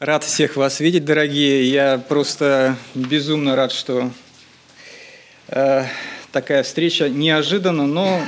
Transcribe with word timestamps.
Рад 0.00 0.22
всех 0.22 0.54
вас 0.54 0.78
видеть, 0.78 1.04
дорогие. 1.04 1.68
Я 1.68 1.98
просто 1.98 2.76
безумно 2.94 3.56
рад, 3.56 3.72
что 3.72 4.12
э, 5.48 5.86
такая 6.30 6.62
встреча 6.62 7.08
неожиданно, 7.08 7.84
но 7.84 8.22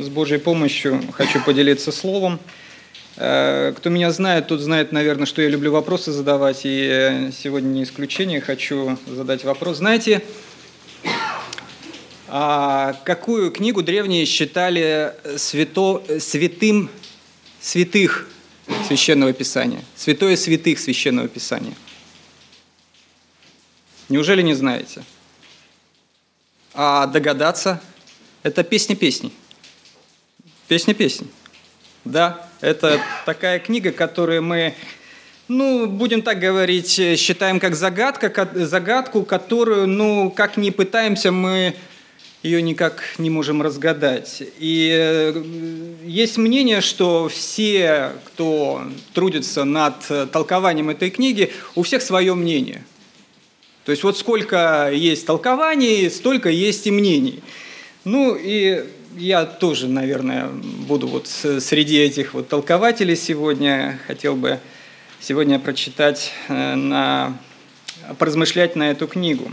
с 0.00 0.08
Божьей 0.08 0.38
помощью 0.38 1.02
хочу 1.12 1.44
поделиться 1.44 1.92
словом. 1.92 2.40
Э, 3.18 3.74
кто 3.76 3.90
меня 3.90 4.10
знает, 4.12 4.46
тот 4.46 4.60
знает, 4.60 4.90
наверное, 4.90 5.26
что 5.26 5.42
я 5.42 5.50
люблю 5.50 5.72
вопросы 5.72 6.10
задавать, 6.10 6.62
и 6.64 7.32
сегодня 7.36 7.68
не 7.68 7.82
исключение, 7.82 8.40
хочу 8.40 8.96
задать 9.06 9.44
вопрос. 9.44 9.76
Знаете, 9.76 10.22
а 12.28 12.96
какую 13.04 13.50
книгу 13.50 13.82
древние 13.82 14.24
считали 14.24 15.12
свято, 15.36 16.02
святым 16.18 16.88
святых 17.60 18.26
Священного 18.86 19.32
Писания. 19.32 19.82
Святое 19.96 20.36
святых 20.36 20.78
Священного 20.78 21.28
Писания. 21.28 21.74
Неужели 24.08 24.42
не 24.42 24.54
знаете? 24.54 25.02
А 26.72 27.06
догадаться– 27.06 27.80
это 28.42 28.62
песня 28.64 28.96
песней. 28.96 29.32
Песня 30.68 30.94
песней. 30.94 31.28
Да, 32.04 32.48
это 32.60 33.00
такая 33.26 33.58
книга, 33.58 33.92
которую 33.92 34.42
мы, 34.42 34.74
ну, 35.48 35.86
будем 35.86 36.22
так 36.22 36.38
говорить, 36.38 36.90
считаем 36.90 37.60
как 37.60 37.74
загадка, 37.74 38.48
загадку, 38.54 39.24
которую, 39.24 39.86
ну, 39.86 40.30
как 40.30 40.56
ни 40.56 40.70
пытаемся 40.70 41.32
мы 41.32 41.74
ее 42.42 42.62
никак 42.62 43.02
не 43.18 43.30
можем 43.30 43.62
разгадать. 43.62 44.42
И 44.58 44.90
э, 44.92 45.42
есть 46.04 46.38
мнение, 46.38 46.80
что 46.80 47.28
все, 47.28 48.12
кто 48.26 48.82
трудится 49.12 49.64
над 49.64 49.94
толкованием 50.30 50.90
этой 50.90 51.10
книги, 51.10 51.52
у 51.74 51.82
всех 51.82 52.02
свое 52.02 52.34
мнение. 52.34 52.84
То 53.84 53.92
есть 53.92 54.02
вот 54.02 54.18
сколько 54.18 54.90
есть 54.92 55.24
толкований, 55.24 56.10
столько 56.10 56.50
есть 56.50 56.86
и 56.86 56.90
мнений. 56.90 57.40
Ну 58.04 58.36
и 58.38 58.84
я 59.16 59.46
тоже, 59.46 59.88
наверное, 59.88 60.48
буду 60.48 61.08
вот 61.08 61.26
среди 61.26 61.98
этих 61.98 62.34
вот 62.34 62.48
толкователей 62.48 63.16
сегодня. 63.16 63.98
Хотел 64.06 64.36
бы 64.36 64.60
сегодня 65.20 65.58
прочитать, 65.58 66.32
э, 66.48 66.74
на, 66.74 67.36
поразмышлять 68.18 68.76
на 68.76 68.90
эту 68.90 69.08
книгу. 69.08 69.50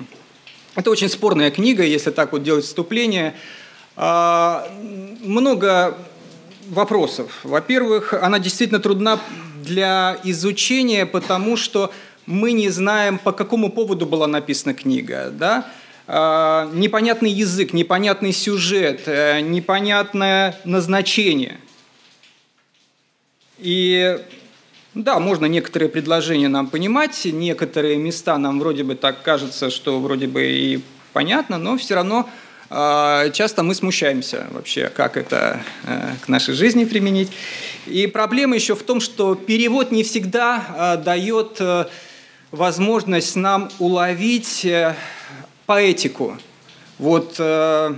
Это 0.76 0.92
очень 0.92 1.10
спорная 1.10 1.52
книга, 1.52 1.84
если 1.84 2.12
так 2.12 2.34
вот 2.34 2.44
делать 2.44 2.66
вступление. 2.66 3.34
А, 3.96 4.68
много 5.22 5.98
вопросов. 6.68 7.40
Во-первых, 7.44 8.14
она 8.14 8.40
действительно 8.40 8.82
трудна 8.82 9.20
для 9.64 10.20
изучения, 10.26 11.06
потому 11.06 11.56
что 11.56 11.92
мы 12.26 12.52
не 12.52 12.70
знаем, 12.70 13.20
по 13.20 13.32
какому 13.32 13.72
поводу 13.72 14.06
была 14.06 14.28
написана 14.28 14.74
книга. 14.74 15.30
Да? 15.32 15.66
А, 16.08 16.70
непонятный 16.74 17.32
язык, 17.32 17.72
непонятный 17.72 18.34
сюжет, 18.34 19.04
э, 19.06 19.40
непонятное 19.40 20.60
назначение. 20.66 21.58
И 23.60 24.20
да, 24.96 25.20
можно 25.20 25.46
некоторые 25.46 25.90
предложения 25.90 26.48
нам 26.48 26.68
понимать, 26.68 27.26
некоторые 27.26 27.98
места 27.98 28.38
нам 28.38 28.62
вроде 28.62 28.84
бы 28.86 28.96
так 28.96 29.24
кажется, 29.24 29.70
что 29.70 30.00
вроде 30.00 30.28
бы 30.28 30.46
и 30.46 30.82
понятно, 31.12 31.58
но 31.58 31.78
все 31.78 31.96
равно 31.96 32.30
э, 32.70 33.32
часто 33.34 33.64
мы 33.64 33.76
смущаемся 33.76 34.48
вообще, 34.52 34.88
как 34.88 35.18
это 35.18 35.62
э, 35.84 36.14
к 36.24 36.30
нашей 36.30 36.54
жизни 36.54 36.86
применить. 36.86 37.30
И 37.88 38.08
проблема 38.08 38.56
еще 38.56 38.74
в 38.74 38.84
том, 38.84 39.02
что 39.02 39.36
перевод 39.36 39.92
не 39.92 40.04
всегда 40.04 40.96
э, 40.98 41.04
дает 41.04 41.58
э, 41.60 41.88
возможность 42.52 43.36
нам 43.36 43.70
уловить 43.80 44.64
э, 44.64 44.96
поэтику. 45.66 46.38
Вот 47.00 47.38
вы 47.38 47.98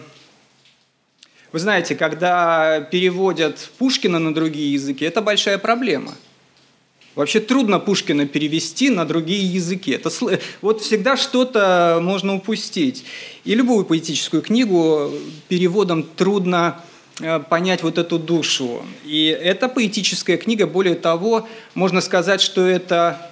знаете, 1.60 1.96
когда 1.96 2.82
переводят 2.82 3.70
Пушкина 3.78 4.18
на 4.18 4.34
другие 4.34 4.74
языки, 4.74 5.06
это 5.06 5.22
большая 5.22 5.60
проблема– 5.60 6.16
Вообще 7.18 7.40
трудно 7.40 7.80
Пушкина 7.80 8.28
перевести 8.28 8.92
на 8.92 9.04
другие 9.04 9.44
языки. 9.44 9.90
Это, 9.90 10.12
вот 10.62 10.82
всегда 10.84 11.18
что-то 11.18 11.98
можно 12.00 12.36
упустить. 12.36 13.06
И 13.44 13.56
любую 13.56 13.86
поэтическую 13.86 14.44
книгу 14.44 15.12
переводом 15.48 16.04
трудно 16.04 16.80
э, 17.20 17.40
понять 17.40 17.82
вот 17.82 17.98
эту 17.98 18.20
душу. 18.20 18.84
И 19.04 19.26
эта 19.30 19.68
поэтическая 19.68 20.38
книга, 20.38 20.68
более 20.68 20.94
того, 20.94 21.48
можно 21.74 22.02
сказать, 22.02 22.40
что 22.40 22.64
это 22.68 23.32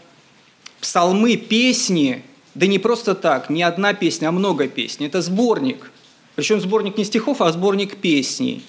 псалмы, 0.81 1.37
песни, 1.37 2.23
да 2.55 2.65
не 2.65 2.79
просто 2.79 3.13
так, 3.13 3.51
не 3.51 3.61
одна 3.61 3.93
песня, 3.93 4.29
а 4.29 4.31
много 4.31 4.67
песен. 4.67 5.05
Это 5.05 5.21
сборник. 5.21 5.91
Причем 6.33 6.59
сборник 6.59 6.97
не 6.97 7.03
стихов, 7.03 7.39
а 7.39 7.51
сборник 7.51 7.97
песней. 7.97 8.63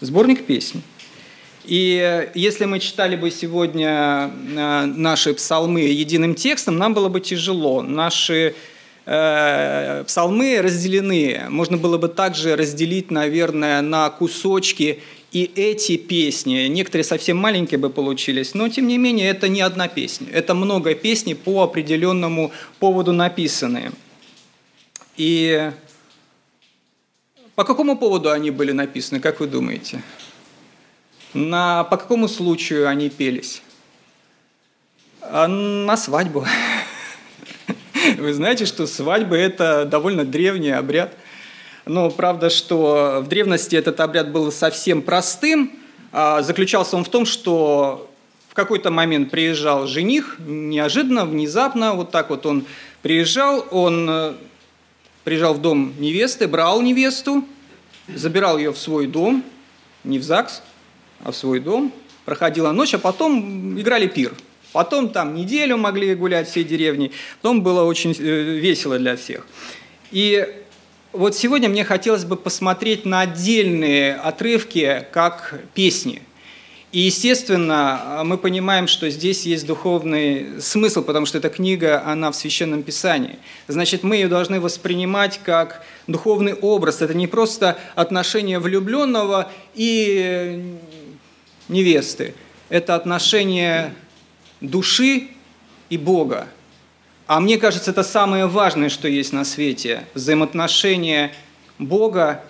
Сборник 0.00 0.44
песней. 0.44 0.82
И 1.64 2.28
если 2.34 2.64
мы 2.64 2.80
читали 2.80 3.14
бы 3.14 3.30
сегодня 3.30 4.30
э, 4.30 4.84
наши 4.86 5.32
псалмы 5.32 5.82
единым 5.82 6.34
текстом, 6.34 6.76
нам 6.76 6.92
было 6.92 7.08
бы 7.08 7.20
тяжело. 7.20 7.82
Наши 7.82 8.54
э, 9.06 10.04
псалмы 10.04 10.60
разделены. 10.60 11.42
Можно 11.48 11.76
было 11.76 11.98
бы 11.98 12.08
также 12.08 12.56
разделить, 12.56 13.12
наверное, 13.12 13.80
на 13.80 14.10
кусочки 14.10 15.00
и 15.30 15.50
эти 15.54 15.96
песни. 15.96 16.66
Некоторые 16.66 17.04
совсем 17.04 17.36
маленькие 17.36 17.78
бы 17.78 17.90
получились, 17.90 18.54
но 18.54 18.68
тем 18.68 18.88
не 18.88 18.98
менее 18.98 19.30
это 19.30 19.48
не 19.48 19.60
одна 19.60 19.86
песня. 19.86 20.26
Это 20.32 20.54
много 20.54 20.94
песней 20.94 21.34
по 21.34 21.62
определенному 21.62 22.50
поводу 22.80 23.12
написанные. 23.12 23.92
И 25.16 25.70
по 27.54 27.64
какому 27.64 27.96
поводу 27.96 28.30
они 28.30 28.50
были 28.50 28.72
написаны, 28.72 29.20
как 29.20 29.40
вы 29.40 29.46
думаете? 29.46 30.02
На, 31.34 31.84
по 31.84 31.96
какому 31.96 32.28
случаю 32.28 32.88
они 32.88 33.08
пелись? 33.08 33.62
А, 35.22 35.48
на 35.48 35.96
свадьбу. 35.96 36.46
Вы 38.18 38.34
знаете, 38.34 38.66
что 38.66 38.86
свадьба– 38.86 39.36
это 39.36 39.86
довольно 39.86 40.24
древний 40.24 40.70
обряд. 40.70 41.14
Но 41.86 42.10
правда, 42.10 42.50
что 42.50 43.22
в 43.24 43.28
древности 43.28 43.74
этот 43.76 43.98
обряд 44.00 44.30
был 44.30 44.52
совсем 44.52 45.00
простым. 45.00 45.72
А 46.12 46.42
заключался 46.42 46.96
он 46.96 47.04
в 47.04 47.08
том, 47.08 47.24
что 47.24 48.10
в 48.50 48.54
какой-то 48.54 48.90
момент 48.90 49.30
приезжал 49.30 49.86
жених, 49.86 50.36
неожиданно, 50.38 51.24
внезапно, 51.24 51.94
вот 51.94 52.10
так 52.10 52.28
вот 52.28 52.44
он 52.44 52.66
приезжал, 53.00 53.66
он 53.70 54.10
э, 54.10 54.34
приезжал 55.24 55.54
в 55.54 55.62
дом 55.62 55.94
невесты, 55.98 56.46
брал 56.46 56.82
невесту, 56.82 57.46
забирал 58.14 58.58
ее 58.58 58.72
в 58.72 58.78
свой 58.78 59.06
дом, 59.06 59.42
не 60.04 60.18
в 60.18 60.22
ЗАГС, 60.22 60.62
в 61.24 61.32
свой 61.32 61.60
дом, 61.60 61.92
проходила 62.24 62.72
ночь, 62.72 62.94
а 62.94 62.98
потом 62.98 63.78
играли 63.78 64.06
пир. 64.06 64.32
Потом 64.72 65.10
там 65.10 65.34
неделю 65.34 65.76
могли 65.76 66.14
гулять 66.14 66.48
всей 66.48 66.64
деревни, 66.64 67.12
потом 67.42 67.62
было 67.62 67.84
очень 67.84 68.12
э, 68.18 68.58
весело 68.58 68.98
для 68.98 69.16
всех. 69.16 69.46
И 70.10 70.46
вот 71.12 71.36
сегодня 71.36 71.68
мне 71.68 71.84
хотелось 71.84 72.24
бы 72.24 72.36
посмотреть 72.36 73.04
на 73.04 73.20
отдельные 73.20 74.14
отрывки, 74.14 75.06
как 75.12 75.60
песни. 75.74 76.22
И, 76.90 77.00
естественно, 77.00 78.20
мы 78.24 78.36
понимаем, 78.36 78.86
что 78.86 79.08
здесь 79.08 79.46
есть 79.46 79.66
духовный 79.66 80.60
смысл, 80.60 81.02
потому 81.02 81.24
что 81.24 81.38
эта 81.38 81.48
книга, 81.48 82.02
она 82.04 82.30
в 82.30 82.36
Священном 82.36 82.82
Писании. 82.82 83.38
Значит, 83.66 84.02
мы 84.02 84.16
ее 84.16 84.28
должны 84.28 84.60
воспринимать 84.60 85.40
как 85.42 85.82
духовный 86.06 86.52
образ. 86.52 87.00
Это 87.00 87.14
не 87.14 87.26
просто 87.26 87.78
отношение 87.94 88.58
влюбленного 88.58 89.50
и 89.74 90.76
невесты– 91.72 92.34
это 92.68 92.94
отношение 92.94 93.92
души 94.60 95.28
и 95.90 95.98
Бога. 95.98 96.46
А 97.26 97.40
мне 97.40 97.58
кажется, 97.58 97.90
это 97.90 98.02
самое 98.02 98.46
важное, 98.46 98.88
что 98.88 99.08
есть 99.08 99.32
на 99.32 99.44
свете– 99.44 100.04
взаимоотношения 100.14 101.32
Бога 101.78 102.44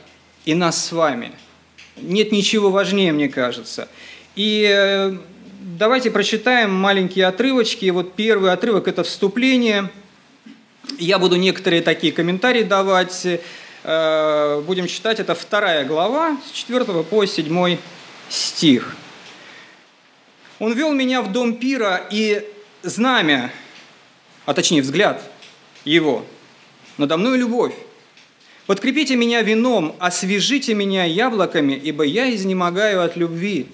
и 0.44 0.54
нас 0.54 0.84
с 0.84 0.92
вами. 0.92 1.32
Нет 1.96 2.32
ничего 2.32 2.70
важнее, 2.70 3.12
мне 3.12 3.28
кажется. 3.28 3.88
И 4.34 4.66
э, 4.68 5.16
давайте 5.60 6.10
прочитаем 6.10 6.72
маленькие 6.72 7.26
отрывочки. 7.26 7.88
Вот 7.90 8.14
первый 8.14 8.52
отрывок– 8.52 8.88
это 8.88 9.04
вступление. 9.04 9.90
Я 10.98 11.18
буду 11.18 11.36
некоторые 11.36 11.82
такие 11.82 12.12
комментарии 12.12 12.62
давать. 12.62 13.26
Э, 13.84 14.62
будем 14.66 14.86
читать, 14.86 15.20
это 15.20 15.34
вторая 15.34 15.84
глава, 15.84 16.38
с 16.48 16.52
4 16.52 16.84
по 17.02 17.26
7 17.26 17.78
стих. 18.28 18.96
Он 20.62 20.74
вел 20.74 20.92
меня 20.92 21.22
в 21.22 21.32
дом 21.32 21.56
пира, 21.56 22.06
и 22.08 22.48
знамя, 22.84 23.52
а 24.46 24.54
точнее 24.54 24.82
взгляд 24.82 25.20
его, 25.84 26.24
надо 26.98 27.16
мной 27.16 27.36
любовь. 27.36 27.74
Подкрепите 28.68 29.16
меня 29.16 29.42
вином, 29.42 29.96
освежите 29.98 30.74
меня 30.74 31.02
яблоками, 31.02 31.72
ибо 31.72 32.04
я 32.04 32.32
изнемогаю 32.32 33.02
от 33.02 33.16
любви. 33.16 33.66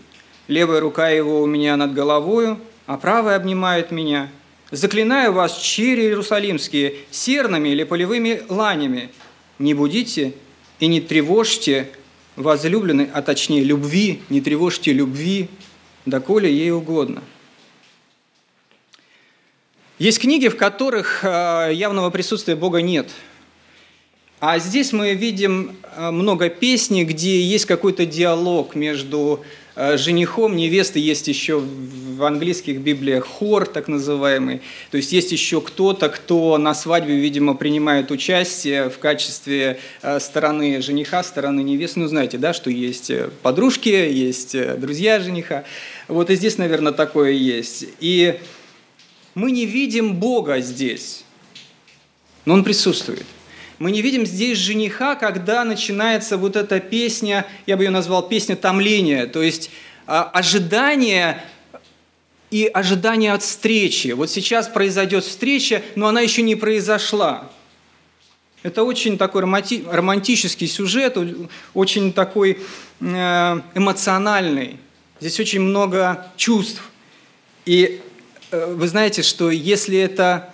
Левая 0.46 0.80
рука 0.80 1.10
его 1.10 1.42
у 1.42 1.46
меня 1.46 1.76
над 1.76 1.92
головою, 1.92 2.58
а 2.86 2.96
правая 2.96 3.36
обнимает 3.36 3.90
меня. 3.90 4.30
Заклинаю 4.70 5.34
вас, 5.34 5.58
чери 5.58 6.04
иерусалимские, 6.04 6.94
сернами 7.10 7.68
или 7.68 7.84
полевыми 7.84 8.44
ланями. 8.48 9.10
Не 9.58 9.74
будите 9.74 10.32
и 10.80 10.86
не 10.86 11.02
тревожьте 11.02 11.90
возлюбленной, 12.36 13.10
а 13.12 13.20
точнее 13.20 13.62
любви, 13.62 14.22
не 14.30 14.40
тревожьте 14.40 14.94
любви, 14.94 15.50
доколе 16.10 16.52
ей 16.52 16.70
угодно. 16.70 17.22
Есть 19.98 20.20
книги, 20.20 20.48
в 20.48 20.56
которых 20.56 21.24
э, 21.24 21.70
явного 21.72 22.10
присутствия 22.10 22.54
Бога 22.54 22.80
нет. 22.82 23.10
А 24.38 24.60
здесь 24.60 24.92
мы 24.92 25.14
видим 25.14 25.76
э, 25.96 26.12
много 26.12 26.48
песней, 26.48 27.04
где 27.04 27.42
есть 27.42 27.66
какой-то 27.66 28.06
диалог 28.06 28.76
между 28.76 29.44
женихом, 29.96 30.56
невестой. 30.56 31.02
Есть 31.02 31.28
еще 31.28 31.58
в 31.60 32.24
английских 32.24 32.80
библиях 32.80 33.24
хор, 33.24 33.66
так 33.66 33.86
называемый. 33.86 34.60
То 34.90 34.96
есть 34.96 35.12
есть 35.12 35.30
еще 35.30 35.60
кто-то, 35.60 36.08
кто 36.08 36.58
на 36.58 36.74
свадьбе, 36.74 37.14
видимо, 37.16 37.54
принимает 37.54 38.10
участие 38.10 38.90
в 38.90 38.98
качестве 38.98 39.78
стороны 40.18 40.82
жениха, 40.82 41.22
стороны 41.22 41.60
невесты. 41.60 42.00
Ну, 42.00 42.08
знаете, 42.08 42.38
да, 42.38 42.52
что 42.52 42.70
есть 42.70 43.12
подружки, 43.42 43.88
есть 43.88 44.56
друзья 44.80 45.20
жениха. 45.20 45.64
Вот 46.08 46.30
и 46.30 46.34
здесь, 46.34 46.58
наверное, 46.58 46.92
такое 46.92 47.30
есть. 47.30 47.84
И 48.00 48.40
мы 49.34 49.52
не 49.52 49.64
видим 49.64 50.16
Бога 50.16 50.60
здесь, 50.60 51.22
но 52.44 52.54
Он 52.54 52.64
присутствует. 52.64 53.26
Мы 53.78 53.90
не 53.92 54.02
видим 54.02 54.26
здесь 54.26 54.58
жениха, 54.58 55.14
когда 55.14 55.64
начинается 55.64 56.36
вот 56.36 56.56
эта 56.56 56.80
песня, 56.80 57.46
я 57.66 57.76
бы 57.76 57.84
ее 57.84 57.90
назвал 57.90 58.28
песня 58.28 58.56
томления, 58.56 59.26
то 59.26 59.42
есть 59.42 59.70
а, 60.06 60.24
ожидание 60.24 61.44
и 62.50 62.66
ожидание 62.66 63.32
от 63.32 63.42
встречи. 63.42 64.08
Вот 64.08 64.30
сейчас 64.30 64.68
произойдет 64.68 65.24
встреча, 65.24 65.82
но 65.94 66.08
она 66.08 66.20
еще 66.20 66.42
не 66.42 66.56
произошла. 66.56 67.50
Это 68.62 68.82
очень 68.82 69.18
такой 69.18 69.42
романтический 69.42 70.66
сюжет, 70.66 71.16
очень 71.74 72.12
такой 72.12 72.58
э, 73.00 73.60
эмоциональный. 73.74 74.78
Здесь 75.20 75.38
очень 75.38 75.60
много 75.60 76.26
чувств. 76.36 76.82
И 77.66 78.00
Э, 78.50 78.72
вы 78.74 78.88
знаете, 78.88 79.22
что 79.22 79.50
если 79.50 79.98
это 79.98 80.52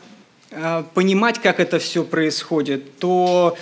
понимать, 0.95 1.41
как 1.41 1.61
это 1.61 1.79
все 1.79 2.05
происходит, 2.05 2.99
то 2.99 3.57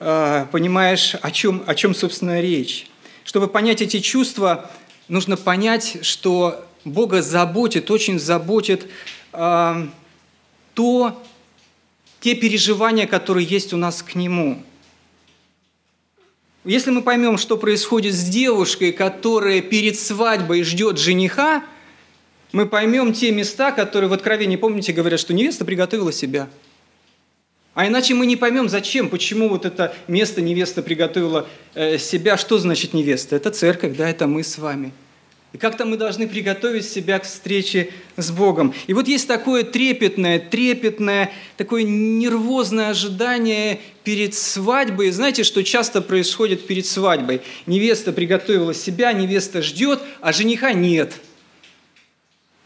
э, 0.00 0.46
понимаешь, 0.52 1.14
о 1.20 1.30
чем, 1.30 1.62
о 1.66 1.74
чем, 1.74 1.94
собственно, 1.94 2.40
речь. 2.40 2.88
Чтобы 3.24 3.48
понять 3.48 3.82
эти 3.82 4.00
чувства, 4.00 4.70
нужно 5.08 5.36
понять, 5.36 5.98
что 6.02 6.64
Бога 6.84 7.22
заботит, 7.22 7.90
очень 7.90 8.18
заботит 8.20 8.88
то, 9.32 11.22
те 12.20 12.34
переживания, 12.34 13.06
которые 13.06 13.46
есть 13.46 13.72
у 13.72 13.76
нас 13.76 14.02
к 14.02 14.14
Нему. 14.14 14.62
Если 16.64 16.90
мы 16.90 17.02
поймем, 17.02 17.36
что 17.36 17.56
происходит 17.56 18.14
с 18.14 18.22
девушкой, 18.24 18.92
которая 18.92 19.60
перед 19.60 19.98
свадьбой 19.98 20.62
ждет 20.62 20.98
жениха– 20.98 21.64
мы 22.52 22.66
поймем 22.66 23.12
те 23.12 23.32
места, 23.32 23.72
которые 23.72 24.08
в 24.08 24.12
Откровении, 24.12 24.56
помните, 24.56 24.92
говорят, 24.92 25.20
что 25.20 25.34
невеста 25.34 25.64
приготовила 25.64 26.12
себя. 26.12 26.48
А 27.74 27.86
иначе 27.86 28.14
мы 28.14 28.24
не 28.24 28.36
поймем, 28.36 28.70
зачем, 28.70 29.10
почему 29.10 29.50
вот 29.50 29.66
это 29.66 29.94
место 30.08 30.40
невеста 30.40 30.82
приготовила 30.82 31.46
э, 31.74 31.98
себя. 31.98 32.38
Что 32.38 32.58
значит 32.58 32.94
невеста? 32.94 33.36
Это 33.36 33.50
церковь, 33.50 33.96
да, 33.96 34.08
это 34.08 34.26
мы 34.26 34.42
с 34.42 34.56
вами. 34.56 34.92
И 35.52 35.58
как-то 35.58 35.84
мы 35.84 35.98
должны 35.98 36.26
приготовить 36.26 36.88
себя 36.88 37.18
к 37.18 37.24
встрече 37.24 37.90
с 38.16 38.30
Богом. 38.30 38.72
И 38.86 38.94
вот 38.94 39.08
есть 39.08 39.28
такое 39.28 39.62
трепетное, 39.62 40.38
трепетное, 40.38 41.30
такое 41.58 41.82
нервозное 41.82 42.88
ожидание 42.88 43.80
перед 44.04 44.34
свадьбой. 44.34 45.10
Знаете, 45.10 45.44
что 45.44 45.62
часто 45.62 46.00
происходит 46.00 46.66
перед 46.66 46.86
свадьбой? 46.86 47.42
Невеста 47.66 48.12
приготовила 48.12 48.72
себя, 48.72 49.12
невеста 49.12 49.60
ждет, 49.60 50.00
а 50.22 50.32
жениха 50.32 50.72
нет– 50.72 51.12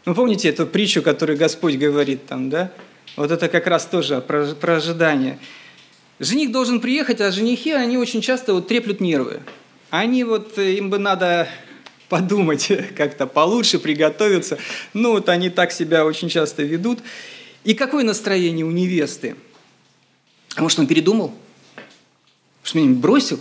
вы 0.05 0.15
помните 0.15 0.49
эту 0.49 0.65
притчу, 0.65 1.01
которую 1.01 1.37
Господь 1.37 1.75
говорит 1.75 2.25
там, 2.25 2.49
да? 2.49 2.71
Вот 3.15 3.31
это 3.31 3.49
как 3.49 3.67
раз 3.67 3.85
тоже 3.85 4.21
про, 4.21 4.47
про 4.55 4.77
ожидание. 4.77 5.37
Жених 6.19 6.51
должен 6.51 6.79
приехать, 6.79 7.21
а 7.21 7.31
женихи, 7.31 7.71
они 7.71 7.97
очень 7.97 8.21
часто 8.21 8.53
вот 8.53 8.67
треплют 8.67 8.99
нервы. 8.99 9.41
Они 9.89 10.23
вот, 10.23 10.57
э, 10.57 10.73
им 10.73 10.89
бы 10.89 10.97
надо 10.97 11.47
подумать 12.09 12.71
как-то 12.95 13.27
получше, 13.27 13.79
приготовиться. 13.79 14.57
Ну 14.93 15.11
вот 15.11 15.29
они 15.29 15.49
так 15.49 15.71
себя 15.71 16.05
очень 16.05 16.29
часто 16.29 16.63
ведут. 16.63 16.99
И 17.63 17.73
какое 17.73 18.03
настроение 18.03 18.65
у 18.65 18.71
невесты? 18.71 19.35
А 20.55 20.61
может, 20.61 20.79
он 20.79 20.87
передумал? 20.87 21.33
Что 22.63 22.79
меня 22.79 22.95
бросил? 22.95 23.39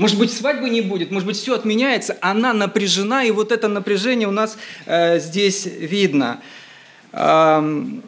Может 0.00 0.16
быть, 0.16 0.32
свадьбы 0.32 0.70
не 0.70 0.80
будет, 0.80 1.10
может 1.10 1.26
быть, 1.26 1.36
все 1.36 1.54
отменяется. 1.54 2.16
Она 2.22 2.54
напряжена, 2.54 3.22
и 3.22 3.30
вот 3.30 3.52
это 3.52 3.68
напряжение 3.68 4.26
у 4.26 4.30
нас 4.30 4.56
э, 4.86 5.18
здесь 5.20 5.66
видно. 5.66 6.40
Эм, 7.12 8.02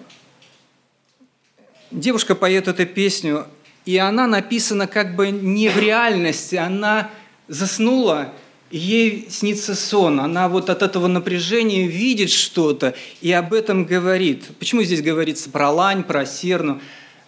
девушка 1.90 2.34
поет 2.34 2.66
эту 2.66 2.86
песню, 2.86 3.46
и 3.84 3.98
она 3.98 4.26
написана 4.26 4.86
как 4.86 5.16
бы 5.16 5.30
не 5.30 5.68
в 5.68 5.76
реальности, 5.76 6.56
она 6.56 7.10
заснула, 7.48 8.32
ей 8.70 9.26
снится 9.28 9.74
сон, 9.74 10.18
она 10.18 10.48
вот 10.48 10.70
от 10.70 10.80
этого 10.80 11.08
напряжения 11.08 11.86
видит 11.86 12.30
что-то 12.30 12.94
и 13.20 13.30
об 13.32 13.52
этом 13.52 13.84
говорит. 13.84 14.44
Почему 14.58 14.82
здесь 14.82 15.02
говорится 15.02 15.50
про 15.50 15.68
лань, 15.70 16.04
про 16.04 16.24
серну? 16.24 16.80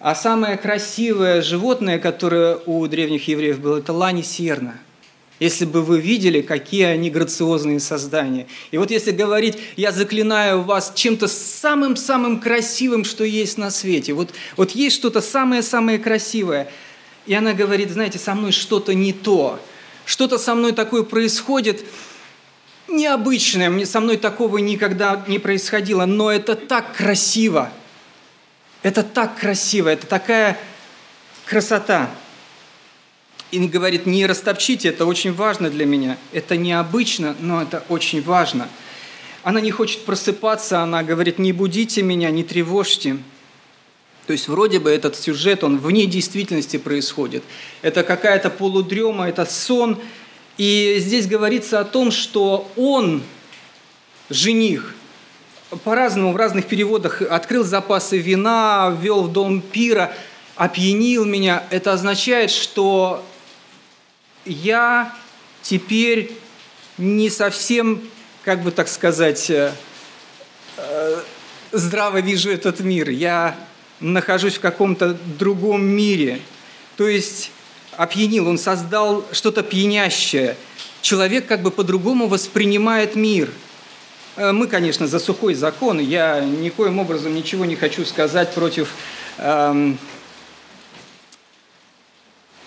А 0.05 0.15
самое 0.15 0.59
красивое 0.59 1.41
животное, 1.41 1.99
которое 1.99 2.59
у 2.67 2.87
древних 2.87 3.27
евреев 3.27 3.59
было, 3.59 3.79
это 3.79 3.95
лань 3.95 4.19
и 4.19 4.23
серна. 4.23 4.79
Если 5.41 5.65
бы 5.65 5.81
вы 5.81 5.99
видели, 5.99 6.43
какие 6.43 6.85
они 6.85 7.09
грациозные 7.09 7.81
создания. 7.81 8.47
И 8.71 8.77
вот 8.77 8.91
если 8.91 9.13
говорить, 9.13 9.57
я 9.77 9.93
заклинаю 9.93 10.61
вас 10.61 10.93
чем-то 10.95 11.27
самым-самым 11.27 12.39
красивым, 12.39 13.05
что 13.05 13.25
есть 13.25 13.57
на 13.57 13.71
свете. 13.71 14.13
Вот, 14.13 14.29
вот 14.59 14.73
есть 14.73 14.95
что-то 14.95 15.23
самое-самое 15.23 15.99
красивое. 15.99 16.71
И 17.25 17.33
она 17.33 17.55
говорит, 17.55 17.91
знаете, 17.91 18.19
со 18.19 18.35
мной 18.35 18.53
что-то 18.53 18.93
не 18.93 19.15
то. 19.15 19.59
Что-то 20.05 20.37
со 20.37 20.55
мной 20.55 20.73
такое 20.73 21.05
происходит, 21.05 21.83
необычное. 22.89 23.71
Мне 23.71 23.87
со 23.87 24.01
мной 24.01 24.19
такого 24.19 24.59
никогда 24.59 25.25
не 25.29 25.39
происходило. 25.39 26.05
Но 26.05 26.31
это 26.31 26.57
так 26.57 26.95
красиво. 26.95 27.73
Это 28.85 29.03
так 29.03 29.39
красиво, 29.39 29.89
это 29.89 30.07
такая 30.07 30.59
красота. 31.47 32.11
И 33.51 33.59
говорит, 33.67 34.05
не 34.05 34.27
растопчите, 34.27 34.91
это 34.91 35.07
очень 35.07 35.33
важно 35.33 35.71
для 35.71 35.87
меня. 35.87 36.19
Это 36.33 36.59
необычно, 36.59 37.35
но 37.41 37.63
это 37.63 37.83
очень 37.89 38.23
важно. 38.23 38.69
Она 39.43 39.63
не 39.63 39.71
хочет 39.71 40.05
просыпаться, 40.05 40.81
она 40.81 41.03
говорит, 41.03 41.39
не 41.39 41.55
будите 41.55 42.03
меня, 42.03 42.31
не 42.31 42.45
тревожьте. 42.45 43.17
То 44.27 44.35
есть 44.35 44.49
вроде 44.49 44.81
бы 44.81 44.91
этот 44.91 45.17
сюжет, 45.17 45.65
он 45.65 45.79
вне 45.79 46.05
действительности 46.05 46.77
происходит. 46.77 47.43
Это 47.81 48.03
какая-то 48.03 48.51
полудрема, 48.51 49.27
это 49.27 49.47
сон. 49.47 49.99
И 50.59 50.97
здесь 50.99 51.27
говорится 51.27 51.81
о 51.81 51.85
том, 51.85 52.11
что 52.11 52.71
он, 52.77 53.23
жених, 54.29 54.95
по-разному 55.83 56.33
в 56.33 56.37
разных 56.37 56.67
переводах 56.67 57.23
открыл 57.23 57.65
запасы 57.65 58.19
вина, 58.19 58.97
ввел 59.01 59.23
в 59.23 59.33
дом 59.33 59.61
пира, 59.61 60.13
опьянил 60.57 61.25
меня. 61.25 61.65
Это 61.71 61.93
означает, 61.93 62.51
что 62.51 63.25
я 64.45 65.15
теперь 65.63 66.33
не 66.99 67.31
совсем, 67.31 68.03
как 68.45 68.63
бы 68.63 68.71
так 68.71 68.89
сказать, 68.89 69.51
э, 69.51 69.73
э, 70.77 71.23
здраво 71.73 72.21
вижу 72.21 72.51
этот 72.51 72.81
мир. 72.81 73.11
Я 73.11 73.57
нахожусь 74.01 74.57
в 74.57 74.61
каком-то 74.61 75.17
другом 75.39 75.85
мире. 75.85 76.41
То 76.97 77.09
есть 77.09 77.51
опьянил, 77.97 78.49
он 78.49 78.59
создал 78.59 79.25
что-то 79.33 79.63
пьянящее. 79.63 80.57
Человек 81.01 81.47
как 81.47 81.63
бы 81.63 81.71
по-другому 81.71 82.29
воспринимает 82.29 83.17
мир– 83.17 83.51
мы, 84.37 84.67
конечно, 84.67 85.07
за 85.07 85.19
сухой 85.19 85.55
закон. 85.55 86.01
Я 86.01 86.41
никоим 86.41 86.99
образом 86.99 87.35
ничего 87.35 87.65
не 87.65 87.77
хочу 87.77 88.05
сказать 88.05 88.53
против, 88.53 88.93
эм, 89.39 89.97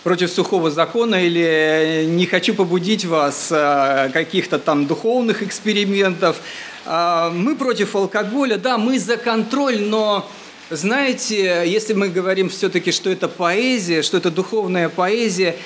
против 0.04 0.32
сухого 0.32 0.72
закона 0.72 1.16
или 1.16 2.06
не 2.08 2.26
хочу 2.26 2.54
побудить 2.54 3.04
вас 3.04 3.50
э, 3.52 4.10
каких-то 4.14 4.60
там 4.60 4.88
духовных 4.88 5.44
экспериментов. 5.44 6.38
Э, 6.86 7.32
мы 7.34 7.56
против 7.58 7.96
алкоголя, 7.96 8.58
да, 8.58 8.78
мы 8.78 8.98
за 8.98 9.18
контроль, 9.18 9.82
но 9.82 10.26
знаете, 10.70 11.64
если 11.66 11.94
мы 11.94 12.08
говорим 12.08 12.50
все-таки, 12.50 12.94
что 12.94 13.10
это 13.10 13.28
поэзия, 13.28 14.02
что 14.02 14.16
это 14.18 14.32
духовная 14.32 14.88
поэзия, 14.88 15.58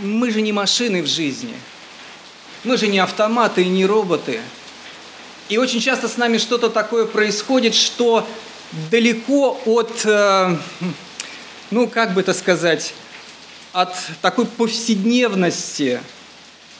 мы 0.00 0.30
же 0.30 0.40
не 0.40 0.52
машины 0.52 1.02
в 1.02 1.06
жизни. 1.06 1.54
Мы 2.64 2.78
же 2.78 2.86
не 2.86 3.00
автоматы 3.00 3.64
и 3.64 3.68
не 3.68 3.84
роботы. 3.84 4.40
И 5.48 5.58
очень 5.58 5.80
часто 5.80 6.08
с 6.08 6.16
нами 6.16 6.38
что-то 6.38 6.70
такое 6.70 7.06
происходит, 7.06 7.74
что 7.74 8.26
далеко 8.90 9.60
от, 9.66 10.04
э, 10.04 10.56
ну 11.70 11.88
как 11.88 12.14
бы 12.14 12.20
это 12.20 12.32
сказать, 12.32 12.94
от 13.72 13.94
такой 14.20 14.46
повседневности. 14.46 16.00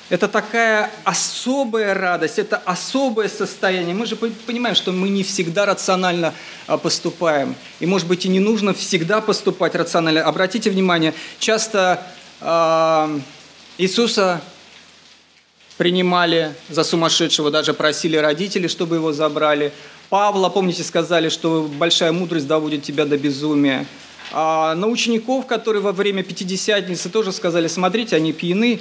Это 0.09 0.29
такая 0.29 0.91
особая 1.05 1.95
радость, 1.95 2.39
это 2.39 2.59
особое 2.59 3.29
состояние. 3.29 3.95
Мы 3.95 4.05
же 4.05 4.17
понимаем, 4.17 4.75
что 4.75 4.93
мы 4.93 5.09
не 5.09 5.23
всегда 5.23 5.65
рационально 5.65 6.35
а, 6.67 6.77
поступаем. 6.77 7.55
И, 7.81 7.87
может 7.87 8.07
быть, 8.07 8.27
и 8.27 8.29
не 8.29 8.41
нужно 8.41 8.75
всегда 8.75 9.23
поступать 9.23 9.75
рационально. 9.75 10.23
Обратите 10.25 10.69
внимание, 10.69 11.15
часто 11.39 12.07
э, 12.43 13.21
Иисуса 13.79 14.43
принимали 15.83 16.55
за 16.69 16.85
сумасшедшего, 16.85 17.51
даже 17.51 17.75
просили 17.75 18.17
родители, 18.17 18.69
чтобы 18.69 18.95
его 18.95 19.13
забрали. 19.13 19.73
Павла, 20.11 20.49
помните, 20.49 20.85
сказали, 20.85 21.29
что 21.29 21.69
большая 21.77 22.13
мудрость 22.13 22.47
доводит 22.47 22.85
тебя 22.85 23.05
до 23.05 23.19
безумия. 23.19 23.85
А 24.31 24.77
на 24.77 24.87
учеников, 24.87 25.47
которые 25.47 25.83
во 25.83 25.91
время 25.91 26.23
Пятидесятницы 26.23 27.09
тоже 27.09 27.33
сказали, 27.33 27.67
смотрите, 27.67 28.15
они 28.15 28.33
пьяны. 28.33 28.79